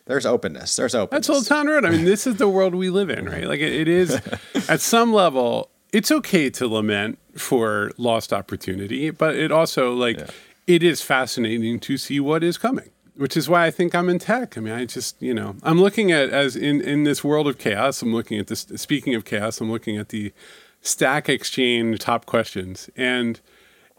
there's 0.06 0.26
openness. 0.26 0.76
There's 0.76 0.94
openness. 0.94 1.26
That's 1.26 1.36
Old 1.36 1.46
Town 1.46 1.66
Road. 1.66 1.84
I 1.84 1.90
mean, 1.90 2.04
this 2.04 2.26
is 2.26 2.36
the 2.36 2.48
world 2.48 2.74
we 2.74 2.90
live 2.90 3.10
in, 3.10 3.26
right? 3.26 3.44
Like 3.44 3.60
it, 3.60 3.72
it 3.72 3.88
is 3.88 4.20
at 4.68 4.80
some 4.80 5.12
level, 5.12 5.70
it's 5.92 6.10
okay 6.10 6.50
to 6.50 6.68
lament 6.68 7.18
for 7.36 7.90
lost 7.96 8.32
opportunity, 8.32 9.10
but 9.10 9.34
it 9.34 9.50
also 9.50 9.94
like 9.94 10.18
yeah. 10.18 10.26
it 10.66 10.82
is 10.82 11.02
fascinating 11.02 11.80
to 11.80 11.96
see 11.96 12.20
what 12.20 12.44
is 12.44 12.58
coming 12.58 12.90
which 13.16 13.36
is 13.36 13.48
why 13.48 13.66
I 13.66 13.70
think 13.70 13.94
I'm 13.94 14.08
in 14.08 14.18
tech. 14.18 14.56
I 14.56 14.60
mean, 14.60 14.74
I 14.74 14.84
just, 14.84 15.20
you 15.20 15.34
know, 15.34 15.56
I'm 15.62 15.80
looking 15.80 16.12
at 16.12 16.30
as 16.30 16.56
in 16.56 16.80
in 16.80 17.04
this 17.04 17.24
world 17.24 17.48
of 17.48 17.58
chaos. 17.58 18.02
I'm 18.02 18.14
looking 18.14 18.38
at 18.38 18.46
this. 18.46 18.66
Speaking 18.76 19.14
of 19.14 19.24
chaos, 19.24 19.60
I'm 19.60 19.70
looking 19.70 19.96
at 19.96 20.10
the 20.10 20.32
Stack 20.80 21.28
Exchange 21.28 21.98
top 21.98 22.26
questions, 22.26 22.90
and 22.96 23.40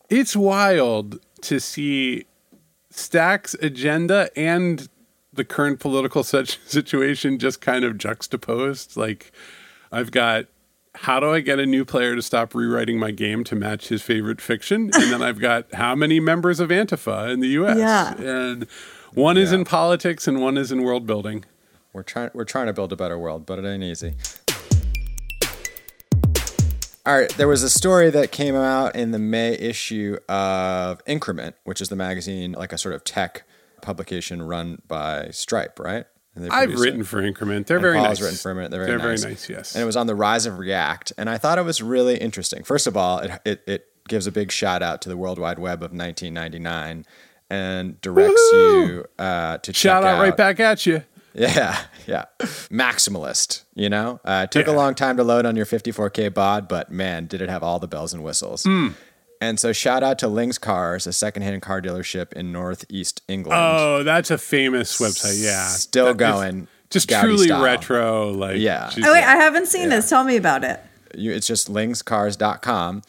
it's 0.09 0.35
wild 0.35 1.19
to 1.41 1.59
see 1.59 2.25
Stack's 2.89 3.53
agenda 3.55 4.29
and 4.35 4.87
the 5.33 5.45
current 5.45 5.79
political 5.79 6.23
such 6.23 6.59
situation 6.61 7.39
just 7.39 7.61
kind 7.61 7.83
of 7.83 7.97
juxtaposed. 7.97 8.97
Like, 8.97 9.31
I've 9.91 10.11
got 10.11 10.45
how 11.01 11.19
do 11.19 11.31
I 11.31 11.41
get 11.41 11.59
a 11.59 11.65
new 11.65 11.85
player 11.85 12.15
to 12.15 12.21
stop 12.21 12.55
rewriting 12.55 12.99
my 12.99 13.11
game 13.11 13.43
to 13.45 13.55
match 13.55 13.89
his 13.89 14.01
favorite 14.01 14.41
fiction? 14.41 14.89
And 14.93 15.11
then 15.11 15.21
I've 15.21 15.39
got 15.39 15.71
how 15.73 15.95
many 15.95 16.19
members 16.19 16.59
of 16.59 16.69
Antifa 16.69 17.31
in 17.31 17.39
the 17.39 17.49
US? 17.49 17.77
Yeah. 17.77 18.15
And 18.17 18.67
one 19.13 19.35
yeah. 19.35 19.43
is 19.43 19.51
in 19.51 19.65
politics 19.65 20.27
and 20.27 20.41
one 20.41 20.57
is 20.57 20.71
in 20.71 20.83
world 20.83 21.05
building. 21.05 21.45
We're 21.93 22.03
trying 22.03 22.31
we're 22.33 22.45
trying 22.45 22.67
to 22.67 22.73
build 22.73 22.93
a 22.93 22.95
better 22.95 23.17
world, 23.17 23.45
but 23.45 23.59
it 23.59 23.65
ain't 23.65 23.83
easy. 23.83 24.13
All 27.05 27.17
right, 27.17 27.29
there 27.37 27.47
was 27.47 27.63
a 27.63 27.69
story 27.69 28.09
that 28.09 28.33
came 28.33 28.53
out 28.53 28.95
in 28.95 29.11
the 29.11 29.19
May 29.19 29.53
issue 29.53 30.17
of 30.27 31.01
Increment, 31.05 31.55
which 31.63 31.79
is 31.79 31.87
the 31.87 31.95
magazine, 31.95 32.51
like 32.51 32.73
a 32.73 32.77
sort 32.77 32.93
of 32.93 33.05
tech 33.05 33.43
publication 33.81 34.43
run 34.43 34.81
by 34.89 35.29
Stripe, 35.31 35.79
right? 35.79 36.05
I've 36.51 36.77
written 36.77 37.01
it. 37.01 37.07
for 37.07 37.21
Increment. 37.21 37.65
They're 37.65 37.77
and 37.77 37.81
very 37.81 37.97
Paul's 37.97 38.19
nice. 38.19 38.21
written 38.21 38.37
for 38.37 38.51
Increment. 38.51 38.71
They're 38.71 38.85
very 38.85 38.97
They're 38.97 39.07
nice. 39.07 39.21
very 39.21 39.33
nice. 39.33 39.49
Yes. 39.49 39.75
And 39.75 39.81
it 39.81 39.85
was 39.85 39.95
on 39.95 40.07
the 40.07 40.15
rise 40.15 40.45
of 40.45 40.59
React, 40.59 41.13
and 41.17 41.29
I 41.29 41.37
thought 41.37 41.57
it 41.57 41.63
was 41.63 41.81
really 41.81 42.17
interesting. 42.17 42.63
First 42.63 42.87
of 42.87 42.97
all, 42.97 43.19
it 43.19 43.31
it, 43.45 43.63
it 43.65 43.87
gives 44.09 44.27
a 44.27 44.31
big 44.31 44.51
shout 44.51 44.83
out 44.83 45.01
to 45.03 45.09
the 45.09 45.17
World 45.17 45.39
Wide 45.39 45.59
Web 45.59 45.79
of 45.79 45.91
1999 45.91 47.05
and 47.49 47.99
directs 48.01 48.49
Woo-hoo! 48.51 48.87
you 48.87 49.05
uh, 49.19 49.57
to 49.59 49.73
shout 49.73 50.03
out, 50.03 50.15
out 50.15 50.21
right 50.21 50.35
back 50.35 50.59
at 50.59 50.85
you. 50.85 51.03
Yeah, 51.33 51.77
yeah. 52.07 52.25
Maximalist, 52.39 53.63
you 53.75 53.89
know? 53.89 54.19
Uh, 54.25 54.45
it 54.45 54.51
took 54.51 54.67
yeah. 54.67 54.73
a 54.73 54.75
long 54.75 54.95
time 54.95 55.17
to 55.17 55.23
load 55.23 55.45
on 55.45 55.55
your 55.55 55.65
54K 55.65 56.33
baud, 56.33 56.67
but 56.67 56.91
man, 56.91 57.27
did 57.27 57.41
it 57.41 57.49
have 57.49 57.63
all 57.63 57.79
the 57.79 57.87
bells 57.87 58.13
and 58.13 58.23
whistles. 58.23 58.63
Mm. 58.63 58.95
And 59.39 59.59
so 59.59 59.71
shout 59.71 60.01
out 60.01 60.17
to 60.19 60.27
Ling's 60.27 60.57
Cars, 60.57 61.05
a 61.05 61.13
secondhand 61.13 61.61
car 61.61 61.79
dealership 61.81 62.33
in 62.33 62.51
Northeast 62.51 63.21
England. 63.27 63.61
Oh, 63.63 64.03
that's 64.03 64.31
a 64.31 64.37
famous 64.37 64.99
website. 64.99 65.43
Yeah. 65.43 65.67
Still 65.67 66.07
that 66.07 66.17
going. 66.17 66.67
just 66.89 67.07
Gaudi 67.07 67.21
truly 67.21 67.47
style. 67.47 67.63
retro. 67.63 68.31
Like 68.31 68.57
Yeah. 68.57 68.89
Oh 68.97 69.13
wait, 69.13 69.23
I 69.23 69.35
haven't 69.35 69.67
seen 69.67 69.89
this. 69.89 70.09
Tell 70.09 70.23
me 70.23 70.37
about 70.37 70.63
it. 70.63 70.81
You, 71.15 71.31
it's 71.31 71.47
just 71.47 71.71
lingscars.com, 71.71 73.03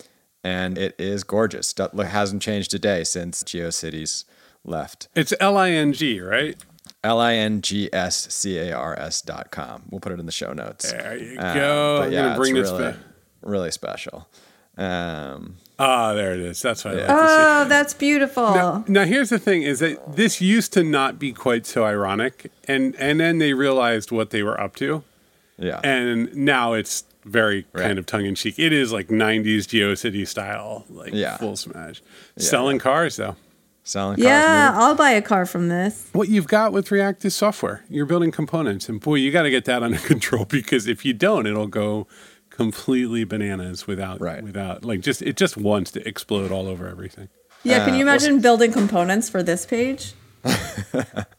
and 0.45 0.79
it 0.79 0.95
is 0.99 1.25
gorgeous. 1.25 1.75
It 1.79 1.93
hasn't 2.07 2.43
changed 2.43 2.73
a 2.75 2.79
day 2.79 3.05
since 3.05 3.43
GeoCities 3.43 4.25
left. 4.65 5.09
it's 5.15 5.33
L 5.41 5.57
I 5.57 5.71
N 5.71 5.93
G, 5.93 6.21
right? 6.21 6.57
L 7.05 7.21
I 7.21 7.35
N 7.35 7.63
G 7.63 7.89
S 7.93 8.33
C 8.33 8.59
A 8.59 8.73
R 8.73 8.99
S 8.99 9.23
dot 9.23 9.51
com. 9.51 9.83
We'll 9.91 10.01
put 10.01 10.13
it 10.13 10.21
in 10.21 10.27
the 10.27 10.33
show 10.33 10.53
notes. 10.53 10.91
There 10.91 11.17
you 11.17 11.39
Um, 11.39 11.55
go. 11.57 11.99
but 12.03 12.13
yeah, 12.13 12.37
bring 12.37 12.57
it's 12.57 12.71
this 12.71 12.79
really, 12.81 12.93
back. 12.93 13.01
really 13.43 13.71
special. 13.71 14.29
Um, 14.77 15.57
Ah, 15.81 16.13
there 16.13 16.35
it 16.35 16.41
is. 16.41 16.61
That's 16.61 16.85
what 16.85 16.95
I 16.95 16.97
like 16.99 17.07
to 17.07 17.13
see. 17.13 17.19
Oh, 17.19 17.65
that's 17.69 17.95
beautiful. 17.95 18.53
Now, 18.53 18.85
now 18.89 19.05
here's 19.05 19.29
the 19.31 19.39
thing: 19.39 19.63
is 19.63 19.79
that 19.79 20.17
this 20.17 20.41
used 20.41 20.73
to 20.73 20.83
not 20.83 21.21
be 21.21 21.33
quite 21.33 21.67
so 21.67 21.85
ironic, 21.85 22.51
and 22.67 22.97
and 22.97 23.21
then 23.21 23.39
they 23.39 23.55
realized 23.55 24.11
what 24.11 24.31
they 24.31 24.43
were 24.43 24.61
up 24.61 24.75
to, 24.77 25.05
yeah. 25.57 25.81
and 25.85 26.35
now 26.35 26.73
it's 26.73 27.05
very 27.29 27.67
Right. 27.73 27.83
kind 27.85 27.99
of 27.99 28.07
tongue 28.07 28.25
in 28.27 28.35
cheek. 28.35 28.59
It 28.59 28.73
is 28.73 28.93
like 28.93 29.09
'90s 29.09 29.67
GeoCity 29.67 30.27
style, 30.27 30.85
like 30.89 31.13
Yeah. 31.13 31.37
full 31.37 31.57
smash. 31.57 32.03
Selling 32.37 32.79
cars 32.79 33.17
though. 33.17 33.37
Selling 33.85 34.17
cars. 34.17 34.25
yeah, 34.27 34.69
moving- 34.71 34.83
I'll 34.83 34.95
buy 34.95 35.11
a 35.13 35.23
car 35.23 35.47
from 35.47 35.69
this. 35.69 36.09
What 36.13 36.29
you've 36.29 36.49
got 36.49 36.73
with 36.73 36.91
React 36.91 37.25
is 37.25 37.35
software. 37.35 37.85
You're 37.89 38.05
building 38.07 38.31
components, 38.31 38.89
and 38.89 39.01
boy, 39.01 39.15
you 39.17 39.31
got 39.31 39.43
to 39.45 39.51
get 39.51 39.65
that 39.65 39.83
under 39.87 39.99
control 39.99 40.45
because 40.45 40.87
if 40.87 41.05
you 41.05 41.13
don't, 41.15 41.47
it'll 41.47 41.67
go 41.69 42.07
completely 42.51 43.25
bananas 43.25 43.87
without 43.87 44.21
Right. 44.21 44.43
without 44.43 44.85
like 44.85 45.01
just 45.01 45.23
it 45.23 45.37
just 45.37 45.57
wants 45.57 45.91
to 45.93 46.07
explode 46.07 46.51
all 46.53 46.67
over 46.67 46.89
everything. 46.89 47.29
Yeah, 47.65 47.85
can 47.85 47.95
Uh, 47.95 47.99
you 47.99 48.05
well- 48.05 48.15
imagine 48.15 48.41
building 48.41 48.73
components 48.73 49.29
for 49.31 49.43
this 49.43 49.65
page? 49.67 50.13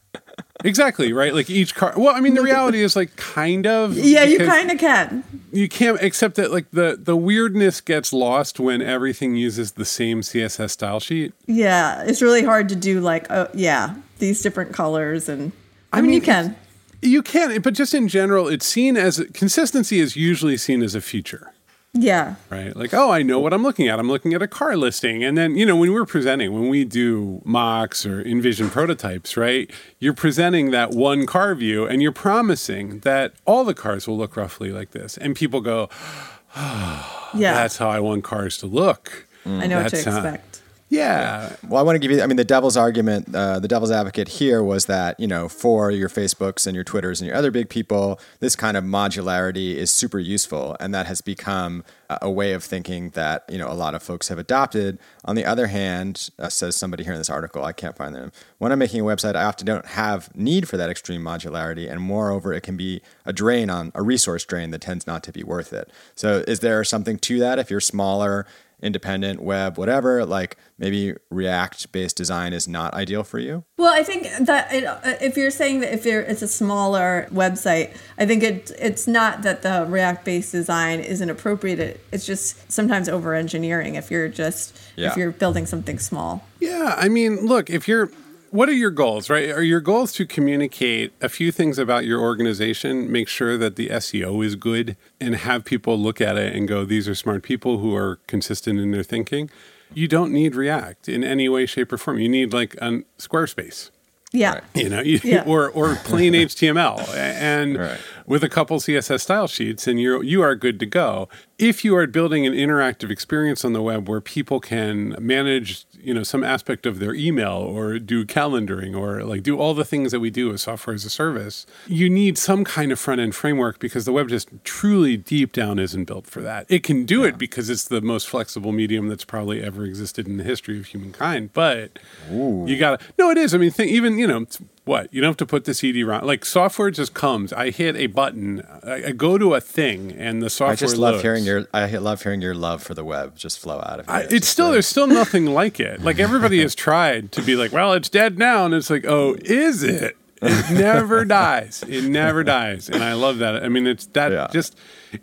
Exactly 0.64 1.12
right. 1.12 1.34
Like 1.34 1.50
each 1.50 1.74
car. 1.74 1.94
Well, 1.96 2.14
I 2.14 2.20
mean, 2.20 2.34
the 2.34 2.42
reality 2.42 2.82
is 2.82 2.96
like 2.96 3.16
kind 3.16 3.66
of. 3.66 3.96
Yeah, 3.96 4.24
you 4.24 4.38
kind 4.38 4.70
of 4.70 4.78
can. 4.78 5.24
You 5.52 5.68
can't 5.68 6.00
accept 6.02 6.36
that. 6.36 6.50
Like 6.50 6.70
the 6.70 6.98
the 7.00 7.16
weirdness 7.16 7.80
gets 7.80 8.12
lost 8.12 8.60
when 8.60 8.82
everything 8.82 9.36
uses 9.36 9.72
the 9.72 9.84
same 9.84 10.20
CSS 10.20 10.70
style 10.70 11.00
sheet. 11.00 11.32
Yeah, 11.46 12.02
it's 12.02 12.22
really 12.22 12.44
hard 12.44 12.68
to 12.70 12.76
do 12.76 13.00
like, 13.00 13.30
oh, 13.30 13.48
yeah, 13.54 13.94
these 14.18 14.42
different 14.42 14.72
colors 14.72 15.28
and. 15.28 15.52
I, 15.92 16.00
mean, 16.00 16.10
mean, 16.10 16.14
you 16.14 16.20
can. 16.20 16.56
You 17.02 17.22
can, 17.22 17.60
but 17.62 17.74
just 17.74 17.94
in 17.94 18.06
general, 18.06 18.46
it's 18.46 18.66
seen 18.66 18.96
as 18.96 19.24
consistency 19.32 19.98
is 19.98 20.14
usually 20.14 20.56
seen 20.56 20.82
as 20.82 20.94
a 20.94 21.00
feature. 21.00 21.52
Yeah. 21.92 22.36
right? 22.50 22.74
Like, 22.76 22.94
oh, 22.94 23.10
I 23.10 23.22
know 23.22 23.40
what 23.40 23.52
I'm 23.52 23.62
looking 23.62 23.88
at. 23.88 23.98
I'm 23.98 24.08
looking 24.08 24.32
at 24.32 24.42
a 24.42 24.46
car 24.48 24.76
listing. 24.76 25.24
And 25.24 25.36
then, 25.36 25.56
you 25.56 25.66
know, 25.66 25.76
when 25.76 25.92
we're 25.92 26.06
presenting, 26.06 26.52
when 26.52 26.68
we 26.68 26.84
do 26.84 27.42
mocks 27.44 28.06
or 28.06 28.22
InVision 28.22 28.70
prototypes, 28.70 29.36
right? 29.36 29.70
You're 29.98 30.14
presenting 30.14 30.70
that 30.70 30.90
one 30.92 31.26
car 31.26 31.54
view 31.54 31.86
and 31.86 32.00
you're 32.00 32.12
promising 32.12 33.00
that 33.00 33.34
all 33.44 33.64
the 33.64 33.74
cars 33.74 34.06
will 34.06 34.16
look 34.16 34.36
roughly 34.36 34.70
like 34.70 34.92
this. 34.92 35.16
And 35.18 35.34
people 35.34 35.60
go, 35.60 35.88
Yeah. 36.56 37.54
that's 37.54 37.76
how 37.78 37.88
I 37.88 38.00
want 38.00 38.24
cars 38.24 38.58
to 38.58 38.66
look. 38.66 39.26
I 39.46 39.66
know 39.66 39.82
what 39.82 39.90
to 39.90 39.96
expect. 39.96 40.49
Expect. 40.90 41.62
Yeah. 41.62 41.68
Well, 41.68 41.80
I 41.80 41.82
want 41.82 41.96
to 41.96 41.98
give 42.00 42.10
you. 42.10 42.22
I 42.22 42.26
mean, 42.26 42.36
the 42.36 42.44
devil's 42.44 42.76
argument, 42.76 43.34
uh, 43.34 43.60
the 43.60 43.68
devil's 43.68 43.90
advocate 43.90 44.28
here 44.28 44.62
was 44.62 44.86
that 44.86 45.18
you 45.20 45.26
know, 45.26 45.48
for 45.48 45.90
your 45.90 46.08
Facebooks 46.08 46.66
and 46.66 46.74
your 46.74 46.84
Twitters 46.84 47.20
and 47.20 47.28
your 47.28 47.36
other 47.36 47.50
big 47.50 47.68
people, 47.68 48.20
this 48.40 48.56
kind 48.56 48.76
of 48.76 48.84
modularity 48.84 49.74
is 49.74 49.90
super 49.90 50.18
useful, 50.18 50.76
and 50.80 50.94
that 50.94 51.06
has 51.06 51.20
become 51.20 51.84
a- 52.08 52.18
a 52.22 52.30
way 52.30 52.52
of 52.52 52.64
thinking 52.64 53.10
that 53.10 53.44
you 53.48 53.58
know 53.58 53.70
a 53.70 53.74
lot 53.74 53.94
of 53.94 54.02
folks 54.02 54.28
have 54.28 54.38
adopted. 54.38 54.98
On 55.24 55.36
the 55.36 55.44
other 55.44 55.68
hand, 55.68 56.30
uh, 56.38 56.48
says 56.48 56.74
somebody 56.76 57.04
here 57.04 57.12
in 57.12 57.18
this 57.18 57.30
article, 57.30 57.64
I 57.64 57.72
can't 57.72 57.96
find 57.96 58.14
them. 58.14 58.32
When 58.58 58.72
I'm 58.72 58.78
making 58.78 59.00
a 59.00 59.04
website, 59.04 59.36
I 59.36 59.44
often 59.44 59.66
don't 59.66 59.86
have 59.86 60.34
need 60.34 60.68
for 60.68 60.76
that 60.76 60.90
extreme 60.90 61.22
modularity, 61.22 61.90
and 61.90 62.00
moreover, 62.00 62.52
it 62.52 62.62
can 62.62 62.76
be 62.76 63.00
a 63.24 63.32
drain 63.32 63.70
on 63.70 63.92
a 63.94 64.02
resource 64.02 64.44
drain 64.44 64.70
that 64.72 64.80
tends 64.80 65.06
not 65.06 65.22
to 65.24 65.32
be 65.32 65.44
worth 65.44 65.72
it. 65.72 65.90
So, 66.14 66.42
is 66.48 66.60
there 66.60 66.82
something 66.84 67.18
to 67.18 67.38
that 67.38 67.58
if 67.58 67.70
you're 67.70 67.80
smaller? 67.80 68.46
Independent 68.82 69.42
web, 69.42 69.78
whatever, 69.78 70.24
like 70.24 70.56
maybe 70.78 71.14
React 71.30 71.92
based 71.92 72.16
design 72.16 72.52
is 72.52 72.66
not 72.68 72.94
ideal 72.94 73.22
for 73.22 73.38
you. 73.38 73.64
Well, 73.78 73.92
I 73.92 74.02
think 74.02 74.28
that 74.46 74.72
it, 74.72 74.84
uh, 74.84 74.98
if 75.20 75.36
you're 75.36 75.50
saying 75.50 75.80
that 75.80 75.92
if 75.92 76.04
you're, 76.06 76.20
it's 76.22 76.42
a 76.42 76.48
smaller 76.48 77.28
website, 77.32 77.96
I 78.18 78.26
think 78.26 78.42
it 78.42 78.70
it's 78.78 79.06
not 79.06 79.42
that 79.42 79.62
the 79.62 79.86
React 79.88 80.24
based 80.24 80.52
design 80.52 81.00
isn't 81.00 81.28
appropriate. 81.30 81.78
It, 81.78 82.00
it's 82.12 82.26
just 82.26 82.70
sometimes 82.70 83.08
over 83.08 83.34
engineering 83.34 83.94
if 83.96 84.10
you're 84.10 84.28
just 84.28 84.76
Yeah. 84.96 85.10
if 85.10 85.16
you're 85.16 85.32
building 85.32 85.66
something 85.66 85.98
small. 85.98 86.44
Yeah, 86.60 86.94
I 86.96 87.08
mean, 87.08 87.46
look, 87.46 87.70
if 87.70 87.88
you're 87.88 88.10
what 88.50 88.68
are 88.68 88.72
your 88.72 88.90
goals, 88.90 89.30
right? 89.30 89.50
Are 89.50 89.62
your 89.62 89.80
goals 89.80 90.12
to 90.14 90.26
communicate 90.26 91.12
a 91.20 91.28
few 91.28 91.52
things 91.52 91.78
about 91.78 92.04
your 92.04 92.20
organization, 92.20 93.10
make 93.10 93.28
sure 93.28 93.56
that 93.56 93.76
the 93.76 93.88
SEO 93.88 94.44
is 94.44 94.56
good 94.56 94.96
and 95.20 95.36
have 95.36 95.64
people 95.64 95.98
look 95.98 96.20
at 96.20 96.36
it 96.36 96.54
and 96.54 96.66
go, 96.66 96.84
these 96.84 97.08
are 97.08 97.14
smart 97.14 97.42
people 97.42 97.78
who 97.78 97.94
are 97.94 98.18
consistent 98.26 98.78
in 98.80 98.90
their 98.90 99.02
thinking? 99.02 99.50
You 99.94 100.06
don't 100.08 100.32
need 100.32 100.54
React 100.54 101.08
in 101.08 101.24
any 101.24 101.48
way, 101.48 101.66
shape, 101.66 101.92
or 101.92 101.98
form. 101.98 102.18
You 102.18 102.28
need 102.28 102.52
like 102.52 102.74
a 102.76 103.02
Squarespace. 103.18 103.90
Yeah. 104.32 104.54
Right. 104.54 104.62
You 104.74 104.88
know, 104.88 105.00
you, 105.00 105.20
Yeah. 105.24 105.42
or 105.46 105.68
or 105.70 105.96
plain 105.96 106.32
HTML, 106.34 107.08
and 107.16 107.76
Right. 107.78 108.00
With 108.26 108.44
a 108.44 108.48
couple 108.48 108.78
CSS 108.78 109.20
style 109.20 109.46
sheets, 109.46 109.86
and 109.86 110.00
you're 110.00 110.22
you 110.22 110.42
are 110.42 110.54
good 110.54 110.78
to 110.80 110.86
go. 110.86 111.28
If 111.58 111.84
you 111.84 111.94
are 111.96 112.06
building 112.06 112.46
an 112.46 112.54
interactive 112.54 113.10
experience 113.10 113.64
on 113.64 113.72
the 113.72 113.82
web 113.82 114.08
where 114.08 114.20
people 114.20 114.60
can 114.60 115.14
manage, 115.18 115.84
you 116.00 116.14
know, 116.14 116.22
some 116.22 116.42
aspect 116.42 116.86
of 116.86 116.98
their 116.98 117.14
email 117.14 117.52
or 117.52 117.98
do 117.98 118.24
calendaring 118.24 118.98
or 118.98 119.24
like 119.24 119.42
do 119.42 119.58
all 119.58 119.74
the 119.74 119.84
things 119.84 120.12
that 120.12 120.20
we 120.20 120.30
do 120.30 120.52
as 120.52 120.62
software 120.62 120.94
as 120.94 121.04
a 121.04 121.10
service, 121.10 121.66
you 121.86 122.08
need 122.08 122.38
some 122.38 122.64
kind 122.64 122.92
of 122.92 122.98
front 122.98 123.20
end 123.20 123.34
framework 123.34 123.78
because 123.78 124.04
the 124.04 124.12
web 124.12 124.28
just 124.28 124.48
truly 124.64 125.16
deep 125.16 125.52
down 125.52 125.78
isn't 125.78 126.04
built 126.04 126.26
for 126.26 126.40
that. 126.40 126.66
It 126.68 126.82
can 126.82 127.04
do 127.04 127.24
it 127.24 127.36
because 127.36 127.68
it's 127.68 127.84
the 127.84 128.00
most 128.00 128.28
flexible 128.28 128.72
medium 128.72 129.08
that's 129.08 129.24
probably 129.24 129.62
ever 129.62 129.84
existed 129.84 130.26
in 130.26 130.38
the 130.38 130.44
history 130.44 130.78
of 130.78 130.86
humankind, 130.86 131.52
but 131.52 131.98
you 132.30 132.78
gotta 132.78 132.98
no, 133.18 133.30
it 133.30 133.38
is. 133.38 133.54
I 133.54 133.58
mean, 133.58 133.70
think, 133.70 133.90
even 133.90 134.18
you 134.18 134.26
know 134.26 134.46
what 134.84 135.12
you 135.12 135.20
don't 135.20 135.28
have 135.30 135.36
to 135.36 135.46
put 135.46 135.64
the 135.64 135.74
CD-ROM. 135.74 136.24
Like 136.26 136.44
software 136.44 136.90
just 136.90 137.14
comes. 137.14 137.52
I 137.52 137.70
hit 137.70 137.96
a 137.96 138.06
button. 138.06 138.62
I, 138.82 139.06
I 139.06 139.10
go 139.12 139.38
to 139.38 139.54
a 139.54 139.60
thing, 139.60 140.12
and 140.12 140.42
the 140.42 140.50
software. 140.50 140.72
I 140.72 140.76
just 140.76 140.96
love 140.96 141.14
loads. 141.14 141.22
hearing 141.22 141.44
your 141.44 141.66
I 141.74 141.86
love 141.98 142.22
hearing 142.22 142.40
your 142.40 142.54
love 142.54 142.82
for 142.82 142.94
the 142.94 143.04
web 143.04 143.36
just 143.36 143.58
flow 143.58 143.78
out 143.78 144.00
of 144.00 144.08
you. 144.08 144.14
It's 144.14 144.32
it's 144.32 144.48
still 144.48 144.66
really- 144.66 144.76
there's 144.76 144.86
still 144.86 145.06
nothing 145.06 145.46
like 145.46 145.78
it. 145.80 146.02
Like 146.02 146.18
everybody 146.18 146.60
has 146.62 146.74
tried 146.86 147.32
to 147.32 147.42
be 147.42 147.56
like, 147.56 147.72
well, 147.72 147.92
it's 147.92 148.08
dead 148.08 148.38
now, 148.38 148.64
and 148.64 148.74
it's 148.74 148.90
like, 148.90 149.04
oh, 149.06 149.36
is 149.44 149.82
it? 149.82 150.16
It 150.42 150.70
never 150.74 151.26
dies. 151.26 151.84
It 151.86 152.04
never 152.04 152.42
dies, 152.42 152.88
and 152.88 153.04
I 153.04 153.12
love 153.12 153.36
that. 153.38 153.62
I 153.62 153.68
mean, 153.68 153.86
it's 153.86 154.06
that 154.06 154.32
Yeah. 154.32 154.48
just 154.50 154.74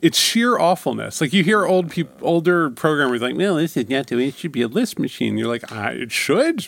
it's 0.01 0.17
sheer 0.19 0.59
awfulness. 0.59 1.19
Like 1.19 1.33
you 1.33 1.43
hear 1.43 1.65
old 1.65 1.89
people, 1.89 2.15
older 2.21 2.69
programmers 2.69 3.21
like, 3.21 3.35
no, 3.35 3.55
this 3.55 3.75
is 3.75 3.89
not 3.89 4.05
the 4.07 4.15
way. 4.17 4.27
It 4.27 4.35
should 4.35 4.51
be 4.51 4.61
a 4.61 4.67
Lisp 4.67 4.99
machine. 4.99 5.37
You're 5.39 5.47
like, 5.47 5.71
I, 5.71 5.93
it 5.93 6.11
should. 6.11 6.67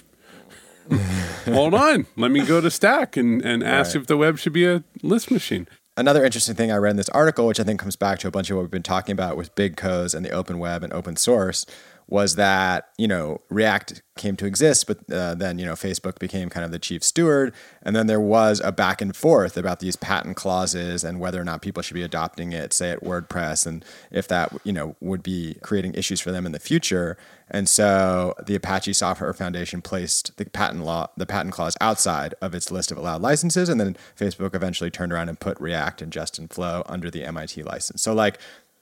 Hold 1.46 1.74
on, 1.74 2.06
let 2.16 2.32
me 2.32 2.46
go 2.46 2.62
to 2.62 2.70
Stack 2.72 3.18
and 3.18 3.42
and 3.44 3.64
ask 3.64 3.96
Right. 3.96 4.02
if 4.02 4.08
the 4.08 4.18
web 4.18 4.38
should 4.38 4.54
be 4.54 4.66
a 4.66 4.84
Lisp 5.04 5.32
machine. 5.32 5.68
Another 5.98 6.24
interesting 6.24 6.56
thing 6.56 6.72
I 6.72 6.78
read 6.78 6.92
in 6.92 6.96
this 6.98 7.10
article, 7.10 7.46
which 7.48 7.60
I 7.60 7.64
think 7.64 7.80
comes 7.80 7.96
back 7.98 8.20
to 8.20 8.28
a 8.28 8.32
bunch 8.32 8.50
of 8.50 8.56
what 8.56 8.62
we've 8.64 8.72
been 8.72 8.84
talking 8.84 9.12
about 9.12 9.36
with 9.36 9.54
big 9.56 9.76
codes 9.76 10.14
and 10.14 10.26
the 10.26 10.30
open 10.32 10.58
web 10.58 10.82
and 10.84 10.94
open 10.94 11.16
source, 11.18 11.66
was 12.10 12.36
that 12.36 12.90
you 12.98 13.08
know 13.08 13.40
React 13.50 14.02
came 14.18 14.36
to 14.36 14.46
exist, 14.46 14.88
but 14.88 14.98
uh, 15.12 15.36
then 15.36 15.60
you 15.60 15.66
know 15.66 15.74
Facebook 15.74 16.18
became 16.20 16.50
kind 16.50 16.66
of 16.66 16.72
the 16.72 16.80
chief 16.80 17.04
steward, 17.04 17.54
and 17.84 17.96
then 17.96 18.08
there 18.08 18.20
was 18.20 18.60
a 18.64 18.72
back 18.72 19.02
and 19.02 19.16
forth 19.16 19.56
about 19.56 19.80
these 19.80 19.96
patent 19.96 20.36
clauses 20.36 21.04
and 21.04 21.20
whether 21.20 21.40
or 21.40 21.46
not 21.46 21.62
people 21.62 21.84
should 21.84 21.94
be 21.94 22.02
adopting 22.02 22.52
it, 22.52 22.74
say 22.74 22.90
at 22.90 23.04
WordPress, 23.04 23.66
and 23.68 23.86
if 24.12 24.28
that 24.28 24.52
you 24.64 24.74
know 24.74 24.96
would 25.00 25.22
be 25.22 25.58
creating 25.62 25.94
issues 25.94 26.20
for 26.20 26.32
them 26.32 26.46
in 26.46 26.52
the 26.52 26.60
future. 26.60 27.18
And 27.52 27.70
so 27.70 28.36
the 28.44 28.56
Apache 28.56 28.94
Software 28.94 29.34
Foundation 29.34 29.82
placed 29.82 30.38
the 30.38 30.46
patent 30.46 30.84
law, 30.84 31.10
the 31.18 31.26
patent 31.26 31.54
clause 31.54 31.76
outside 31.82 32.36
of 32.42 32.54
its 32.54 32.72
list 32.72 32.92
of 32.92 32.98
allowed 32.98 33.22
licenses, 33.22 33.70
and 33.70 33.80
then 33.80 33.96
Facebook 34.18 34.56
eventually 34.56 34.92
turned 34.92 35.14
around 35.14 35.30
and 35.30 35.40
put 35.40 35.60
React 35.60 36.02
and 36.04 36.12
Jest 36.12 36.40
and 36.40 36.50
Flow 36.50 36.84
under 36.88 37.10
the 37.12 37.24
MIT 37.24 37.64
license. 37.64 38.02
So 38.02 38.14
like 38.14 38.40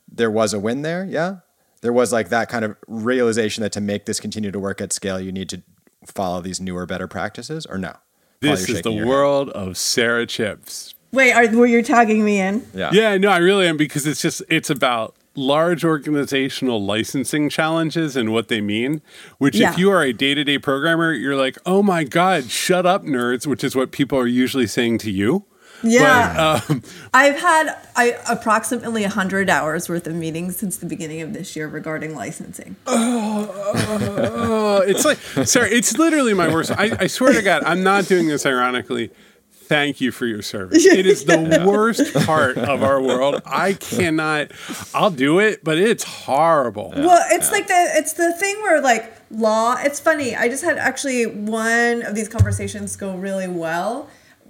there 0.10 0.32
was 0.32 0.54
a 0.54 0.60
win 0.60 0.82
there, 0.82 1.06
yeah. 1.06 1.38
There 1.88 1.94
was 1.94 2.12
like 2.12 2.28
that 2.28 2.50
kind 2.50 2.66
of 2.66 2.76
realization 2.90 3.62
that 3.62 3.72
to 3.72 3.80
make 3.80 4.04
this 4.08 4.20
continue 4.20 4.52
to 4.52 4.60
work 4.60 4.82
at 4.82 4.92
scale, 4.92 5.22
you 5.22 5.32
need 5.32 5.48
to 5.52 5.62
follow 6.06 6.42
these 6.42 6.60
newer, 6.60 6.86
better 6.86 7.08
practices, 7.08 7.66
or 7.66 7.78
no? 7.78 7.94
This 8.42 8.60
is 8.60 8.68
the 8.68 8.74
shaking 8.74 8.92
your 8.98 9.06
head. 9.06 9.10
world 9.10 9.50
of 9.52 9.78
Sara 9.78 10.26
Chipps. 10.26 10.96
Wait, 11.14 11.32
are 11.32 11.48
were 11.56 11.66
you 11.66 11.82
tagging 11.82 12.26
me 12.26 12.42
in? 12.42 12.68
Yeah. 12.74 12.90
Yeah, 12.92 13.16
no, 13.16 13.30
I 13.30 13.38
really 13.38 13.70
am 13.70 13.78
because 13.78 14.06
it's 14.06 14.22
just 14.22 14.42
it's 14.50 14.70
about 14.70 15.16
large 15.34 15.86
organizational 15.86 16.84
licensing 16.84 17.48
challenges 17.48 18.18
and 18.18 18.34
what 18.34 18.50
they 18.50 18.60
mean. 18.60 19.02
Which, 19.38 19.56
Yeah. 19.56 19.72
if 19.72 19.78
you 19.78 19.90
are 19.90 20.04
a 20.04 20.12
day 20.12 20.34
to 20.34 20.44
day 20.44 20.58
programmer, 20.58 21.14
you're 21.14 21.38
like, 21.38 21.58
oh 21.66 21.82
my 21.82 22.04
god, 22.04 22.50
shut 22.52 22.86
up, 22.86 23.06
nerds, 23.06 23.48
which 23.48 23.64
is 23.64 23.78
what 23.78 23.94
people 23.94 24.20
are 24.20 24.28
usually 24.28 24.68
saying 24.68 24.98
to 24.98 25.10
you. 25.10 25.46
Yeah. 25.84 26.62
But, 26.68 26.70
um, 26.70 26.84
I've 27.14 27.40
had 27.40 27.76
I 27.96 28.18
approximately 28.30 29.02
100 29.04 29.50
hours 29.50 29.88
worth 29.90 30.08
of 30.08 30.16
meetings 30.16 30.58
since 30.58 30.78
the 30.78 30.86
beginning 30.86 31.22
of 31.22 31.34
this 31.34 31.56
year 31.56 31.68
regarding 31.68 32.16
licensing. 32.16 32.76
oh, 32.88 34.82
it's 34.88 35.06
like, 35.06 35.18
sorry, 35.48 35.70
it's 35.72 35.98
literally 35.98 36.34
my 36.34 36.52
worst. 36.52 36.72
I, 36.72 36.92
I 37.00 37.08
swear 37.08 37.34
to 37.34 37.42
God, 37.42 37.64
I'm 37.64 37.84
not 37.84 38.06
doing 38.06 38.28
this 38.28 38.46
ironically. 38.46 39.12
thank 39.52 40.00
you 40.00 40.12
for 40.12 40.26
your 40.26 40.42
service. 40.42 40.86
It 40.86 41.06
is 41.06 41.26
the 41.26 41.64
worst 41.68 42.14
part 42.26 42.58
of 42.58 42.84
our 42.84 43.02
world. 43.02 43.42
I 43.46 43.74
cannot. 43.74 44.52
I'll 44.94 45.12
do 45.12 45.40
it, 45.40 45.64
but 45.64 45.78
it's 45.78 46.04
horrible. 46.06 46.94
Well, 46.96 47.22
it's 47.32 47.52
like 47.52 47.68
the 47.68 47.90
it's 47.96 48.14
the 48.14 48.34
thing 48.34 48.56
where 48.62 48.82
like 48.82 49.12
law. 49.30 49.76
It's 49.80 50.00
funny. 50.00 50.36
I 50.36 50.48
just 50.48 50.64
had 50.64 50.78
actually 50.78 51.26
one 51.26 52.02
of 52.04 52.16
these 52.16 52.30
conversations 52.30 52.96
go 52.96 53.16
really 53.16 53.48
well, 53.50 54.10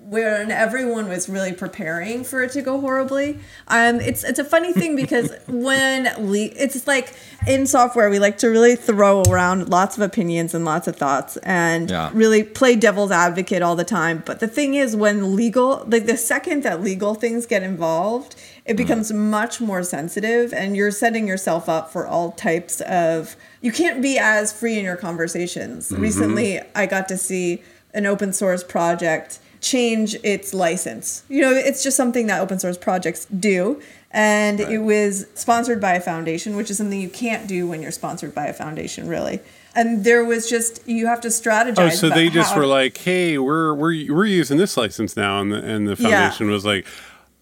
when 0.09 0.51
everyone 0.51 1.09
was 1.09 1.27
really 1.27 1.51
preparing 1.51 2.23
for 2.23 2.41
it 2.41 2.51
to 2.53 2.61
go 2.61 2.79
horribly. 2.79 3.37
Um, 3.67 3.99
it's 3.99 4.23
it's 4.23 4.39
a 4.39 4.43
funny 4.45 4.71
thing 4.71 4.95
because 4.95 5.33
when 5.47 6.05
le- 6.17 6.37
it's 6.55 6.87
like 6.87 7.13
in 7.45 7.67
software, 7.67 8.09
we 8.09 8.17
like 8.17 8.37
to 8.37 8.47
really 8.47 8.77
throw 8.77 9.21
around 9.23 9.67
lots 9.67 9.97
of 9.97 10.01
opinions 10.03 10.53
and 10.53 10.63
lots 10.63 10.87
of 10.87 10.95
thoughts 10.95 11.35
and 11.43 11.89
Yeah. 11.89 12.09
really 12.13 12.43
play 12.43 12.77
devil's 12.77 13.11
advocate 13.11 13.61
all 13.61 13.75
the 13.75 13.83
time. 13.83 14.23
But 14.25 14.39
the 14.39 14.47
thing 14.47 14.75
is, 14.75 14.95
when 14.95 15.35
legal, 15.35 15.83
like 15.87 16.05
the 16.05 16.15
second 16.17 16.63
that 16.63 16.81
legal 16.81 17.13
things 17.13 17.45
get 17.45 17.61
involved, 17.61 18.35
it 18.65 18.77
becomes 18.77 19.11
much 19.11 19.59
more 19.59 19.83
sensitive, 19.83 20.53
and 20.53 20.77
you're 20.77 20.91
setting 20.91 21.27
yourself 21.27 21.67
up 21.67 21.91
for 21.91 22.07
all 22.07 22.31
types 22.31 22.79
of. 22.81 23.35
You 23.59 23.73
can't 23.73 24.01
be 24.01 24.17
as 24.17 24.53
free 24.53 24.77
in 24.79 24.85
your 24.85 24.95
conversations. 24.95 25.91
Recently, 25.91 26.61
I 26.75 26.85
got 26.85 27.09
to 27.09 27.17
see 27.17 27.61
an 27.93 28.05
open 28.05 28.31
source 28.31 28.63
project 28.63 29.39
change 29.71 30.15
its 30.23 30.53
license. 30.53 31.23
You 31.29 31.41
know, 31.41 31.51
it's 31.53 31.83
just 31.83 31.97
something 31.97 32.27
that 32.27 32.39
open 32.41 32.59
source 32.59 32.77
projects 32.77 33.25
do. 33.25 33.81
And 34.11 34.59
it 34.61 34.79
was 34.79 35.25
sponsored 35.35 35.81
by 35.81 35.93
a 35.93 35.99
foundation, 36.01 36.55
which 36.55 36.71
is 36.71 36.77
something 36.77 36.99
you 36.99 37.09
can't 37.09 37.45
do 37.47 37.67
when 37.67 37.81
you're 37.81 37.91
sponsored 37.91 38.33
by 38.33 38.45
a 38.47 38.53
foundation, 38.53 39.07
really. 39.07 39.41
And 39.75 40.03
there 40.05 40.23
was 40.23 40.49
just 40.49 40.87
you 40.87 41.07
have 41.07 41.21
to 41.21 41.27
strategize. 41.27 41.77
Oh, 41.77 41.89
so 41.89 42.09
they 42.09 42.29
just 42.29 42.55
were 42.55 42.65
like, 42.65 42.97
"Hey, 42.97 43.37
we're 43.37 43.73
we're 43.75 44.11
we're 44.15 44.25
using 44.25 44.57
this 44.57 44.77
license 44.77 45.15
now," 45.17 45.41
and 45.41 45.51
the, 45.51 45.57
and 45.57 45.87
the 45.87 45.95
Yeah. 46.01 46.09
foundation 46.09 46.49
was 46.49 46.65
like, 46.65 46.85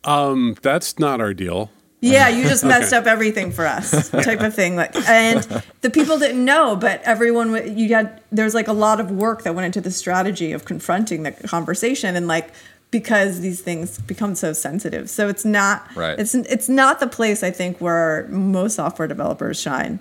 "Um, 0.04 0.58
that's 0.62 0.98
not 1.00 1.22
our 1.22 1.34
deal." 1.34 1.70
Yeah, 2.06 2.28
um, 2.28 2.38
you 2.38 2.44
just 2.44 2.64
messed 2.74 2.94
up 2.94 3.06
everything 3.08 3.52
for 3.52 3.66
us, 3.66 4.10
type 4.10 4.42
of 4.42 4.54
thing. 4.54 4.76
Like, 4.76 4.96
and 5.10 5.42
the 5.82 5.90
people 5.90 6.20
didn't 6.20 6.44
know, 6.44 6.76
but 6.76 7.02
everyone 7.04 7.52
wa- 7.52 7.60
you 7.60 7.94
had 7.94 8.22
there's 8.32 8.54
like 8.54 8.68
a 8.68 8.74
lot 8.74 9.00
of 9.00 9.12
work 9.12 9.44
that 9.44 9.56
went 9.56 9.66
into 9.66 9.82
the 9.82 9.92
strategy 9.92 10.52
of 10.52 10.66
confronting 10.66 11.24
the 11.24 11.32
conversation, 11.32 12.16
and 12.16 12.28
like 12.28 12.52
because 12.92 13.42
these 13.42 13.62
things 13.62 13.98
become 14.00 14.36
so 14.36 14.54
sensitive, 14.54 15.10
so 15.10 15.28
it's 15.28 15.44
not 15.44 15.88
Right. 15.96 16.20
It's 16.20 16.36
it's 16.36 16.70
not 16.70 17.00
the 17.00 17.08
place 17.08 17.44
I 17.44 17.52
think 17.52 17.82
where 17.82 18.28
most 18.30 18.76
software 18.76 19.08
developers 19.08 19.60
shine, 19.60 20.00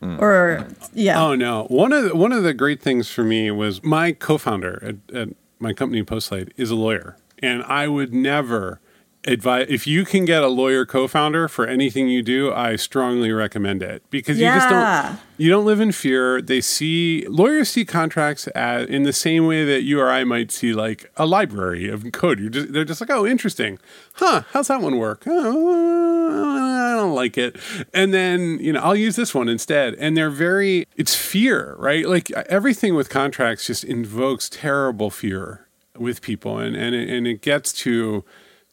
hmm. 0.00 0.16
or 0.18 0.66
hmm. 0.66 0.72
yeah, 0.94 1.22
Oh 1.22 1.34
no! 1.34 1.64
One 1.64 1.92
of 1.92 2.04
the, 2.04 2.16
one 2.16 2.32
of 2.32 2.44
the 2.44 2.54
great 2.54 2.80
things 2.80 3.08
for 3.08 3.24
me 3.24 3.50
was 3.50 3.82
my 3.84 4.12
co-founder 4.12 4.82
at, 4.82 5.14
at 5.14 5.28
my 5.58 5.74
company 5.74 6.02
Postlight 6.02 6.50
is 6.56 6.70
a 6.70 6.76
lawyer, 6.76 7.16
and 7.40 7.62
I 7.64 7.88
would 7.88 8.14
never 8.14 8.80
advise 9.24 9.66
if 9.68 9.86
you 9.86 10.04
can 10.04 10.24
get 10.24 10.42
a 10.42 10.48
lawyer 10.48 10.84
co-founder 10.84 11.48
for 11.48 11.66
anything 11.66 12.08
you 12.08 12.22
do. 12.22 12.52
I 12.52 12.76
strongly 12.76 13.30
recommend 13.30 13.82
it 13.82 14.02
because 14.10 14.38
you 14.38 14.46
just 14.46 14.68
don't 14.68 15.18
you 15.36 15.50
don't 15.50 15.64
live 15.64 15.80
in 15.80 15.92
fear. 15.92 16.40
They 16.42 16.60
see 16.60 17.26
lawyers 17.28 17.70
see 17.70 17.84
contracts 17.84 18.46
as, 18.48 18.88
in 18.88 19.04
the 19.04 19.12
same 19.12 19.46
way 19.46 19.64
that 19.64 19.82
you 19.82 20.00
or 20.00 20.10
I 20.10 20.24
might 20.24 20.50
see 20.50 20.72
like 20.72 21.10
a 21.16 21.26
library 21.26 21.88
of 21.88 22.10
code. 22.12 22.40
You're 22.40 22.50
just, 22.50 22.72
they're 22.72 22.84
just 22.84 23.00
like, 23.00 23.10
oh, 23.10 23.26
interesting, 23.26 23.78
huh? 24.14 24.42
How's 24.52 24.68
that 24.68 24.80
one 24.80 24.98
work? 24.98 25.24
Oh, 25.26 26.92
I 26.92 26.96
don't 26.96 27.14
like 27.14 27.38
it. 27.38 27.56
And 27.94 28.12
then 28.12 28.58
you 28.60 28.72
know, 28.72 28.80
I'll 28.80 28.96
use 28.96 29.16
this 29.16 29.34
one 29.34 29.48
instead. 29.48 29.94
And 29.94 30.16
they're 30.16 30.30
very 30.30 30.86
it's 30.96 31.14
fear, 31.14 31.76
right? 31.78 32.06
Like 32.06 32.30
everything 32.30 32.94
with 32.94 33.08
contracts 33.08 33.66
just 33.66 33.84
invokes 33.84 34.48
terrible 34.48 35.10
fear 35.10 35.66
with 35.96 36.22
people, 36.22 36.58
and 36.58 36.74
and 36.74 36.94
it, 36.94 37.08
and 37.08 37.26
it 37.26 37.42
gets 37.42 37.72
to 37.72 38.24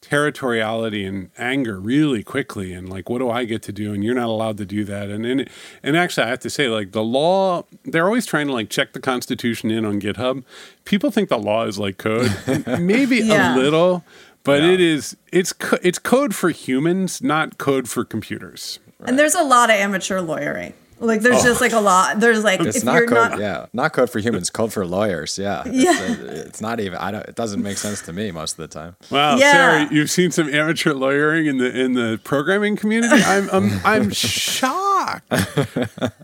territoriality 0.02 1.06
and 1.06 1.30
anger 1.36 1.78
really 1.78 2.22
quickly 2.22 2.72
and 2.72 2.88
like 2.88 3.10
what 3.10 3.18
do 3.18 3.28
i 3.30 3.44
get 3.44 3.62
to 3.62 3.70
do 3.70 3.92
and 3.92 4.02
you're 4.02 4.14
not 4.14 4.28
allowed 4.28 4.56
to 4.56 4.64
do 4.64 4.82
that 4.84 5.10
and 5.10 5.26
and, 5.26 5.48
and 5.82 5.96
actually 5.96 6.24
i 6.24 6.28
have 6.28 6.38
to 6.40 6.48
say 6.48 6.68
like 6.68 6.92
the 6.92 7.02
law 7.02 7.62
they're 7.84 8.06
always 8.06 8.24
trying 8.24 8.46
to 8.46 8.52
like 8.52 8.70
check 8.70 8.92
the 8.94 9.00
constitution 9.00 9.70
in 9.70 9.84
on 9.84 10.00
github 10.00 10.42
people 10.86 11.10
think 11.10 11.28
the 11.28 11.38
law 11.38 11.64
is 11.66 11.78
like 11.78 11.98
code 11.98 12.34
maybe 12.80 13.18
Yeah. 13.18 13.54
a 13.54 13.58
little 13.58 14.02
but 14.42 14.62
Yeah. 14.62 14.70
it 14.70 14.80
is 14.80 15.16
it's 15.32 15.52
co- 15.52 15.78
it's 15.82 15.98
code 15.98 16.34
for 16.34 16.48
humans 16.50 17.22
not 17.22 17.58
code 17.58 17.88
for 17.88 18.04
computers 18.04 18.78
and 19.04 19.18
there's 19.18 19.34
a 19.34 19.42
lot 19.42 19.70
of 19.70 19.76
amateur 19.76 20.20
lawyering. 20.20 20.74
Like, 21.00 21.22
there's 21.22 21.42
just 21.42 21.60
like 21.60 21.72
a 21.72 21.80
lot. 21.80 22.20
There's 22.20 22.44
like 22.44 22.60
It's 22.60 22.76
if 22.78 22.84
not 22.84 22.94
you're 22.96 23.06
code, 23.06 23.30
not 23.32 23.38
yeah, 23.40 23.66
not 23.72 23.92
code 23.92 24.10
for 24.10 24.18
humans, 24.18 24.50
code 24.50 24.72
for 24.72 24.84
lawyers. 24.86 25.38
Yeah, 25.38 25.62
it's, 25.66 25.76
Yeah. 25.76 25.90
uh, 26.28 26.30
it's 26.46 26.60
not 26.60 26.78
even. 26.78 26.98
I 26.98 27.10
don't. 27.10 27.24
It 27.26 27.34
doesn't 27.36 27.62
make 27.62 27.78
sense 27.78 28.02
to 28.02 28.12
me 28.12 28.30
most 28.30 28.52
of 28.52 28.56
the 28.58 28.68
time. 28.68 28.96
wow 29.10 29.36
Yeah. 29.36 29.52
sara 29.52 29.88
you've 29.92 30.10
seen 30.10 30.30
some 30.30 30.48
amateur 30.52 30.92
lawyering 30.92 31.46
in 31.46 31.56
the 31.58 31.70
in 31.78 31.94
the 31.94 32.20
programming 32.22 32.76
community 32.76 33.22
i'm 33.24 33.48
i'm, 33.50 33.80
I'm 33.84 34.10
shocked 34.12 35.26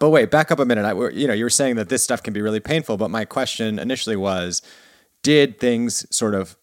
But 0.00 0.10
wait, 0.10 0.30
back 0.32 0.50
up 0.50 0.58
a 0.58 0.64
minute. 0.64 0.84
I, 0.84 0.94
we're- 0.94 1.14
you 1.14 1.28
know, 1.28 1.32
you 1.34 1.44
were 1.44 1.50
saying 1.50 1.76
that 1.76 1.88
this 1.88 2.02
stuff 2.02 2.22
can 2.22 2.32
be 2.32 2.42
really 2.42 2.58
painful, 2.58 2.96
but 2.96 3.08
my 3.10 3.24
question 3.24 3.78
initially 3.78 4.16
was, 4.16 4.62
did 5.22 5.60
things 5.60 6.04
sort 6.14 6.34
of 6.34 6.56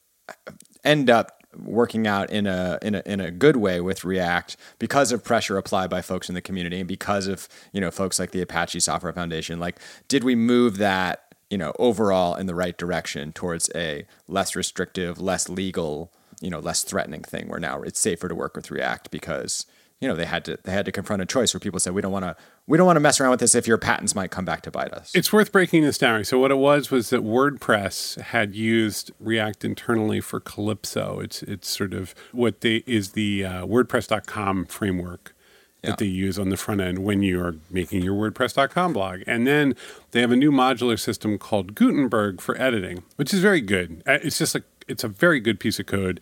end 0.84 1.10
up 1.10 1.40
working 1.58 2.08
out 2.08 2.30
in 2.30 2.48
a 2.48 2.80
in 2.82 2.96
a 2.96 3.04
in 3.06 3.20
a 3.20 3.32
good 3.32 3.58
way 3.58 3.82
with 3.82 4.04
React 4.04 4.58
because 4.80 5.12
of 5.12 5.24
pressure 5.24 5.58
applied 5.58 5.90
by 5.90 6.02
folks 6.02 6.30
in 6.30 6.36
the 6.36 6.42
community 6.42 6.80
and 6.80 6.88
because 6.88 7.28
of 7.28 7.48
you 7.74 7.82
know 7.82 7.92
folks 7.92 8.20
like 8.20 8.32
the 8.32 8.42
Apache 8.42 8.80
Software 8.80 9.14
Foundation? 9.14 9.60
Like, 9.60 9.80
did 10.08 10.24
we 10.24 10.36
move 10.36 10.78
that 10.78 11.36
you 11.50 11.58
know 11.58 11.74
overall 11.80 12.36
in 12.36 12.48
the 12.48 12.56
right 12.56 12.78
direction 12.78 13.32
towards 13.34 13.70
a 13.76 14.06
less 14.28 14.56
restrictive, 14.56 15.20
less 15.20 15.50
legal, 15.50 16.12
you 16.40 16.50
know, 16.50 16.60
less 16.60 16.84
threatening 16.84 17.24
thing 17.24 17.48
where 17.48 17.60
now 17.60 17.82
it's 17.82 18.00
safer 18.00 18.28
to 18.28 18.36
work 18.36 18.56
with 18.56 18.72
React 18.72 19.12
because 19.12 19.66
you 20.02 20.08
know 20.10 20.16
they 20.16 20.26
had 20.26 20.44
to 20.46 20.58
they 20.64 20.72
had 20.74 20.84
to 20.86 20.92
confront 20.92 21.22
a 21.22 21.26
choice 21.26 21.54
where 21.54 21.60
people 21.62 21.80
said 21.80 21.94
we 21.94 22.02
don't 22.02 22.12
want 22.12 22.26
to 22.26 22.36
we 22.68 22.78
don't 22.78 22.86
want 22.88 22.98
to 22.98 23.02
mess 23.02 23.22
around 23.22 23.32
with 23.32 23.40
this 23.40 23.56
if 23.56 23.68
your 23.68 23.78
patents 23.78 24.14
might 24.16 24.32
come 24.32 24.44
back 24.44 24.62
to 24.64 24.72
bite 24.72 24.92
us. 24.92 25.12
It's 25.16 25.32
worth 25.32 25.52
breaking 25.52 25.84
this 25.84 25.98
down. 25.98 26.24
So 26.26 26.38
what 26.40 26.52
it 26.52 26.58
was 26.58 26.92
was 26.92 27.10
that 27.12 27.22
WordPress 27.22 28.20
had 28.20 28.56
used 28.56 29.12
React 29.20 29.64
internally 29.66 30.20
for 30.20 30.40
Calypso. 30.40 31.20
It's 31.20 31.44
it's 31.44 31.70
sort 31.70 31.94
of 31.94 32.14
what 32.34 32.62
they 32.62 32.84
is 32.88 33.12
the 33.12 33.46
uh, 33.46 33.66
WordPress.com 33.66 34.66
framework 34.66 35.36
Yeah. 35.84 35.92
that 35.92 36.00
they 36.00 36.06
use 36.06 36.38
on 36.40 36.50
the 36.50 36.58
front 36.58 36.82
end 36.82 37.00
when 37.00 37.22
you 37.24 37.42
are 37.44 37.56
making 37.70 38.04
your 38.04 38.16
WordPress.com 38.16 38.94
blog. 38.94 39.22
And 39.28 39.46
then 39.48 39.76
they 40.12 40.22
have 40.22 40.32
a 40.32 40.36
new 40.36 40.52
modular 40.52 41.00
system 41.00 41.38
called 41.38 41.76
Gutenberg 41.76 42.42
for 42.42 42.60
editing, 42.62 43.04
which 43.18 43.34
is 43.34 43.40
very 43.40 43.62
good. 43.62 44.02
Uh, 44.08 44.20
It's 44.24 44.38
just 44.38 44.56
like 44.56 44.64
it's 44.88 45.04
a 45.04 45.08
very 45.08 45.40
good 45.40 45.60
piece 45.60 45.80
of 45.80 45.86
code. 45.86 46.20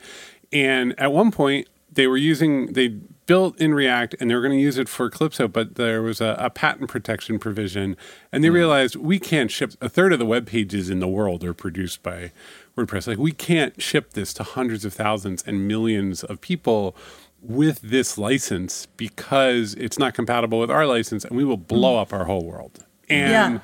And 0.52 1.00
at 1.00 1.12
one 1.13 1.32
point 1.32 1.68
they 1.91 2.08
were 2.08 2.17
using 2.17 2.73
they 2.73 2.99
built 3.30 3.60
in 3.62 3.75
React 3.75 4.15
and 4.19 4.30
they 4.30 4.34
were 4.34 4.41
going 4.41 4.58
to 4.58 4.60
use 4.60 4.80
it 4.80 4.89
for 4.89 5.08
Calypso, 5.08 5.47
but 5.47 5.75
there 5.75 6.02
was 6.02 6.19
a, 6.19 6.36
a 6.39 6.49
patent 6.49 6.89
protection 6.89 7.38
provision, 7.38 7.95
and 8.32 8.43
they 8.43 8.47
hmm. 8.47 8.56
realized 8.56 8.95
we 8.95 9.19
can't 9.19 9.52
ship 9.52 9.73
a 9.82 9.88
third 9.88 10.13
of 10.13 10.17
the 10.17 10.25
web 10.25 10.47
pages 10.47 10.89
in 10.89 10.99
the 10.99 11.08
world 11.08 11.43
are 11.43 11.54
produced 11.54 12.02
by 12.02 12.32
WordPress. 12.75 13.06
Like 13.06 13.19
we 13.19 13.32
can't 13.32 13.80
ship 13.80 14.13
this 14.13 14.34
to 14.34 14.43
hundreds 14.43 14.84
of 14.84 14.93
thousands 14.93 15.43
and 15.45 15.67
millions 15.67 16.23
of 16.23 16.41
people 16.41 16.95
with 17.41 17.82
this 17.82 18.17
license 18.17 18.88
because 18.97 19.75
it's 19.75 19.99
not 19.99 20.13
compatible 20.13 20.60
with 20.60 20.71
our 20.71 20.88
license, 20.88 21.23
and 21.23 21.38
we 21.38 21.43
will 21.45 21.58
hmm. 21.58 21.63
blow 21.63 21.97
up 21.99 22.12
our 22.12 22.25
whole 22.25 22.43
world. 22.43 22.84
And 23.10 23.56
Yeah. 23.56 23.60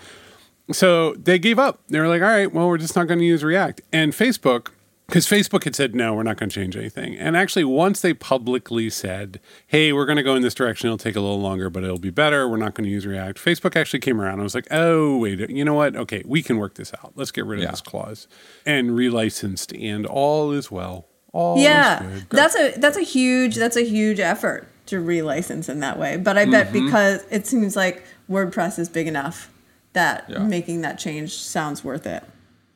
so 0.74 1.14
they 1.16 1.40
gave 1.40 1.58
up. 1.58 1.80
They 1.90 2.00
were 2.00 2.08
like, 2.08 2.22
all 2.22 2.28
right, 2.28 2.54
well, 2.54 2.68
we're 2.68 2.78
just 2.78 2.96
not 2.96 3.08
going 3.08 3.20
to 3.20 3.26
use 3.26 3.44
React. 3.44 3.82
And 3.92 4.14
Facebook, 4.14 4.70
because 5.08 5.28
Facebook 5.28 5.64
had 5.66 5.76
said, 5.76 5.94
no, 5.94 6.14
we're 6.14 6.24
not 6.24 6.38
going 6.38 6.50
to 6.50 6.54
change 6.54 6.76
anything. 6.76 7.16
And 7.16 7.38
actually, 7.38 7.64
once 7.64 8.02
they 8.02 8.14
publicly 8.14 8.90
said, 8.90 9.40
hey, 9.68 9.94
we're 9.94 10.06
going 10.06 10.16
to 10.18 10.24
go 10.24 10.36
in 10.36 10.42
this 10.42 10.54
direction, 10.56 10.88
it'll 10.88 10.98
take 10.98 11.16
a 11.16 11.20
little 11.22 11.40
longer, 11.42 11.70
but 11.70 11.84
it'll 11.84 12.00
be 12.00 12.10
better. 12.10 12.48
We're 12.48 12.58
not 12.58 12.74
going 12.74 12.86
to 12.86 12.90
use 12.92 13.06
React. 13.06 13.38
Facebook 13.38 13.76
actually 13.76 14.00
came 14.00 14.20
around 14.20 14.34
and 14.36 14.44
was 14.44 14.56
like, 14.56 14.68
oh, 14.72 15.18
wait, 15.18 15.48
you 15.50 15.64
know 15.64 15.76
what? 15.76 15.96
Okay, 15.96 16.24
we 16.26 16.42
can 16.42 16.58
work 16.58 16.74
this 16.76 16.92
out. 17.04 17.14
Let's 17.16 17.32
get 17.32 17.46
rid 17.46 17.60
of 17.60 17.64
Yeah. 17.66 17.72
this 17.72 17.82
clause. 17.82 18.28
And 18.66 18.92
relicensed, 18.92 19.80
and 19.82 20.06
all 20.06 20.52
is 20.52 20.72
well. 20.72 21.08
All 21.34 21.58
yeah 21.60 22.02
is 22.12 22.26
that's 22.30 22.56
a 22.56 22.72
that's 22.80 22.96
a 22.96 23.02
huge 23.02 23.56
that's 23.56 23.76
a 23.76 23.84
huge 23.84 24.22
effort 24.22 24.70
to 24.86 25.04
relicense 25.04 25.68
in 25.68 25.82
that 25.82 26.00
way 26.00 26.16
but 26.16 26.38
i 26.38 26.46
bet 26.46 26.68
Mm-hmm. 26.68 26.86
because 26.86 27.26
it 27.30 27.46
seems 27.46 27.76
like 27.76 28.06
wordpress 28.30 28.80
is 28.80 28.88
big 28.88 29.06
enough 29.06 29.52
that 29.92 30.24
Yeah. 30.30 30.40
making 30.40 30.80
that 30.84 30.98
change 30.98 31.34
sounds 31.34 31.84
worth 31.84 32.08
it 32.08 32.24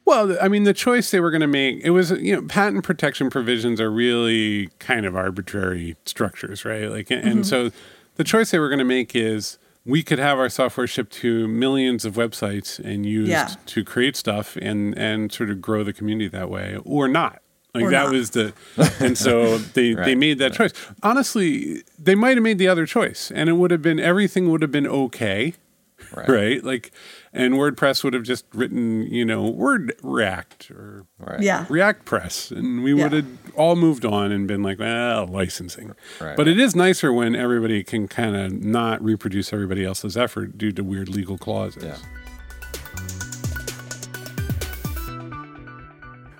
Well, 0.10 0.36
I 0.42 0.48
mean, 0.48 0.64
the 0.64 0.74
choice 0.74 1.12
they 1.12 1.20
were 1.20 1.30
going 1.30 1.42
to 1.42 1.48
make, 1.48 1.82
it 1.84 1.92
was, 1.92 2.10
you 2.10 2.36
know, 2.36 2.42
patent 2.42 2.84
protection 2.84 3.30
provisions 3.30 3.80
are 3.80 3.92
really 3.92 4.72
kind 4.80 5.06
of 5.06 5.16
arbitrary 5.16 5.98
structures, 6.04 6.66
right? 6.66 6.90
Like, 6.90 7.12
and 7.12 7.24
mm-hmm. 7.24 7.42
so 7.44 7.70
the 8.16 8.24
choice 8.24 8.50
they 8.50 8.58
were 8.58 8.70
going 8.70 8.80
to 8.80 8.86
make 8.86 9.16
is 9.16 9.60
we 9.86 10.02
could 10.02 10.18
have 10.18 10.40
our 10.40 10.50
software 10.50 10.88
shipped 10.88 11.14
to 11.14 11.48
millions 11.48 12.06
of 12.06 12.16
websites 12.16 12.80
and 12.80 13.06
used 13.06 13.30
Yeah. 13.30 13.50
to 13.68 13.84
create 13.84 14.16
stuff 14.16 14.56
and, 14.60 14.98
and 14.98 15.32
sort 15.32 15.52
of 15.52 15.62
grow 15.62 15.84
the 15.84 15.94
community 15.94 16.28
that 16.30 16.50
way 16.50 16.80
or 16.86 17.08
not. 17.08 17.44
Like 17.76 17.84
Or 17.84 17.92
that 17.92 18.06
not. 18.06 18.12
was 18.12 18.32
the, 18.32 18.54
and 19.00 19.16
so 19.16 19.58
they, 19.76 19.94
they 19.94 20.16
made 20.16 20.40
that 20.40 20.54
choice. 20.54 20.74
Honestly, 21.04 21.84
they 22.00 22.16
might 22.16 22.36
have 22.36 22.44
made 22.44 22.58
the 22.58 22.68
other 22.68 22.88
choice 22.88 23.32
and 23.36 23.48
it 23.48 23.54
would 23.54 23.70
have 23.70 23.84
been, 23.84 24.00
everything 24.00 24.50
would 24.50 24.64
have 24.64 24.72
been 24.72 24.88
okay 24.88 25.54
right. 26.16 26.30
right? 26.30 26.64
Like, 26.64 26.92
and 27.34 27.56
WordPress 27.56 28.04
would 28.04 28.14
have 28.14 28.24
just 28.24 28.46
written, 28.54 29.04
you 29.04 29.26
know, 29.26 29.50
Word 29.50 29.94
React 30.02 30.72
or 30.72 31.06
right. 31.20 31.42
yeah. 31.42 31.66
React 31.70 32.06
Press, 32.06 32.52
and 32.52 32.84
we 32.84 32.94
yeah. 32.94 33.04
would 33.04 33.14
have 33.14 33.28
all 33.56 33.76
moved 33.76 34.06
on 34.06 34.32
and 34.32 34.48
been 34.48 34.64
like, 34.64 34.80
well, 34.80 35.28
licensing. 35.28 35.94
Right. 36.20 36.36
But 36.36 36.48
it 36.48 36.60
is 36.60 36.76
nicer 36.76 37.14
when 37.14 37.36
everybody 37.36 37.84
can 37.84 38.08
kind 38.08 38.36
of 38.36 38.52
not 38.52 39.04
reproduce 39.04 39.54
everybody 39.54 39.86
else's 39.86 40.18
effort 40.18 40.58
due 40.58 40.72
to 40.72 40.84
weird 40.84 41.10
legal 41.10 41.38
clauses. 41.38 41.84
Yeah. 41.84 41.98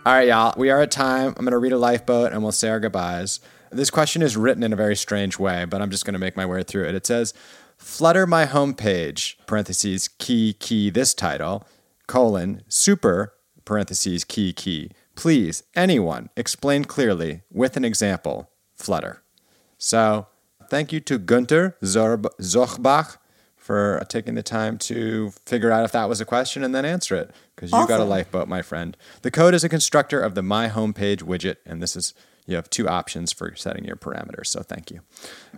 All 0.06 0.16
right, 0.16 0.28
y'all. 0.28 0.54
We 0.58 0.72
are 0.72 0.82
at 0.82 0.92
time. 0.92 1.36
I'm 1.38 1.46
going 1.46 1.52
to 1.52 1.58
read 1.60 1.74
a 1.74 1.78
lifeboat 1.78 2.32
and 2.32 2.42
we'll 2.42 2.52
say 2.52 2.70
our 2.70 2.80
goodbyes. 2.80 3.42
This 3.70 3.92
question 3.92 4.24
is 4.24 4.36
written 4.36 4.64
in 4.64 4.74
a 4.74 4.76
very 4.76 4.96
strange 4.96 5.38
way, 5.38 5.66
but 5.66 5.82
I'm 5.82 5.92
just 5.92 6.04
going 6.06 6.14
to 6.14 6.20
make 6.20 6.36
my 6.36 6.46
way 6.46 6.64
through 6.64 6.86
it. 6.88 6.96
It 6.96 7.06
says, 7.06 7.34
Flutter 7.80 8.28
my 8.28 8.46
homepage, 8.46 9.38
parentheses, 9.48 10.10
key, 10.10 10.54
key, 10.54 10.90
this 10.90 11.14
title, 11.14 11.66
colon, 12.08 12.62
super, 12.68 13.34
parentheses, 13.64 14.26
key, 14.26 14.52
key. 14.52 14.92
Please, 15.16 15.64
anyone, 15.76 16.30
explain 16.36 16.84
clearly 16.84 17.42
with 17.50 17.78
an 17.78 17.86
example, 17.86 18.52
Flutter. 18.76 19.24
So, 19.78 20.28
thank 20.70 20.92
you 20.92 21.00
to 21.00 21.18
Gunter 21.18 21.78
Zorb- 21.82 22.28
Zochbach 22.42 23.16
for 23.56 24.00
uh, 24.02 24.04
taking 24.04 24.36
the 24.36 24.44
time 24.44 24.78
to 24.80 25.32
figure 25.46 25.72
out 25.72 25.86
if 25.86 25.94
that 25.94 26.10
was 26.10 26.20
a 26.20 26.26
question 26.26 26.66
and 26.66 26.76
then 26.76 26.84
answer 26.84 27.16
it 27.16 27.32
because 27.56 27.72
you 27.72 27.78
awesome. 27.78 27.88
got 27.88 28.00
a 28.02 28.06
lifeboat, 28.06 28.50
my 28.50 28.62
friend. 28.62 28.98
The 29.22 29.32
code 29.32 29.54
is 29.54 29.64
a 29.64 29.70
constructor 29.70 30.20
of 30.20 30.36
the 30.36 30.42
My 30.42 30.68
Homepage 30.68 31.24
widget, 31.24 31.58
and 31.66 31.82
this 31.82 31.96
is 31.96 32.14
you 32.50 32.56
have 32.56 32.70
two 32.70 32.88
options 32.88 33.32
for 33.32 33.56
setting 33.56 33.86
your 33.86 33.96
parameters. 33.96 34.48
So 34.48 34.62
thank 34.62 34.92
you. 34.92 35.02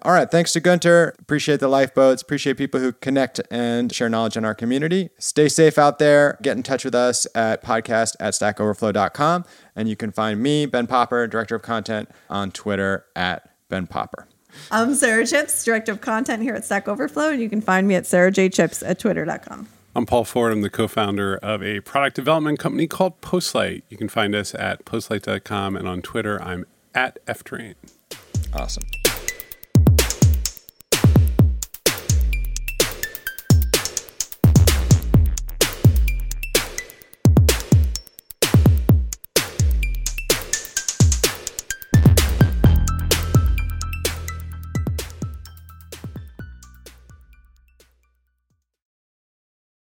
All 0.01 0.11
right. 0.11 0.29
Thanks 0.29 0.53
to 0.53 0.59
Gunter. 0.59 1.15
Appreciate 1.19 1.59
the 1.59 1.67
lifeboats. 1.67 2.21
Appreciate 2.21 2.57
people 2.57 2.79
who 2.79 2.91
connect 2.91 3.41
and 3.49 3.93
share 3.93 4.09
knowledge 4.09 4.37
in 4.37 4.45
our 4.45 4.55
community. 4.55 5.09
Stay 5.17 5.49
safe 5.49 5.77
out 5.77 5.99
there. 5.99 6.37
Get 6.41 6.57
in 6.57 6.63
touch 6.63 6.85
with 6.85 6.95
us 6.95 7.27
at 7.35 7.63
podcast 7.63 8.15
at 8.19 8.33
stackoverflow.com. 8.33 9.45
And 9.75 9.89
you 9.89 9.95
can 9.95 10.11
find 10.11 10.41
me, 10.41 10.65
Ben 10.65 10.87
Popper, 10.87 11.27
Director 11.27 11.55
of 11.55 11.61
Content, 11.61 12.09
on 12.29 12.51
Twitter 12.51 13.05
at 13.15 13.49
Ben 13.69 13.87
Popper. 13.87 14.27
I'm 14.69 14.93
Sara 14.95 15.25
Chipps, 15.25 15.63
Director 15.63 15.93
of 15.93 16.01
Content 16.01 16.43
here 16.43 16.53
at 16.53 16.65
Stack 16.65 16.87
Overflow, 16.87 17.31
and 17.31 17.41
you 17.41 17.49
can 17.49 17.61
find 17.61 17.87
me 17.87 17.95
at 17.95 18.03
sarajchipps 18.03 18.87
at 18.87 18.99
twitter.com. 18.99 19.67
I'm 19.93 20.05
Paul 20.05 20.23
Ford. 20.23 20.53
I'm 20.53 20.61
the 20.61 20.69
co 20.69 20.87
founder 20.87 21.35
of 21.37 21.61
a 21.61 21.81
product 21.81 22.15
development 22.15 22.59
company 22.59 22.87
called 22.87 23.19
Postlight. 23.21 23.83
You 23.89 23.97
can 23.97 24.07
find 24.07 24.33
us 24.33 24.55
at 24.55 24.85
postlight.com, 24.85 25.75
and 25.75 25.87
on 25.87 26.01
Twitter, 26.01 26.41
I'm 26.41 26.65
at 26.93 27.25
ftrain. 27.25 27.75
Awesome. 28.53 28.83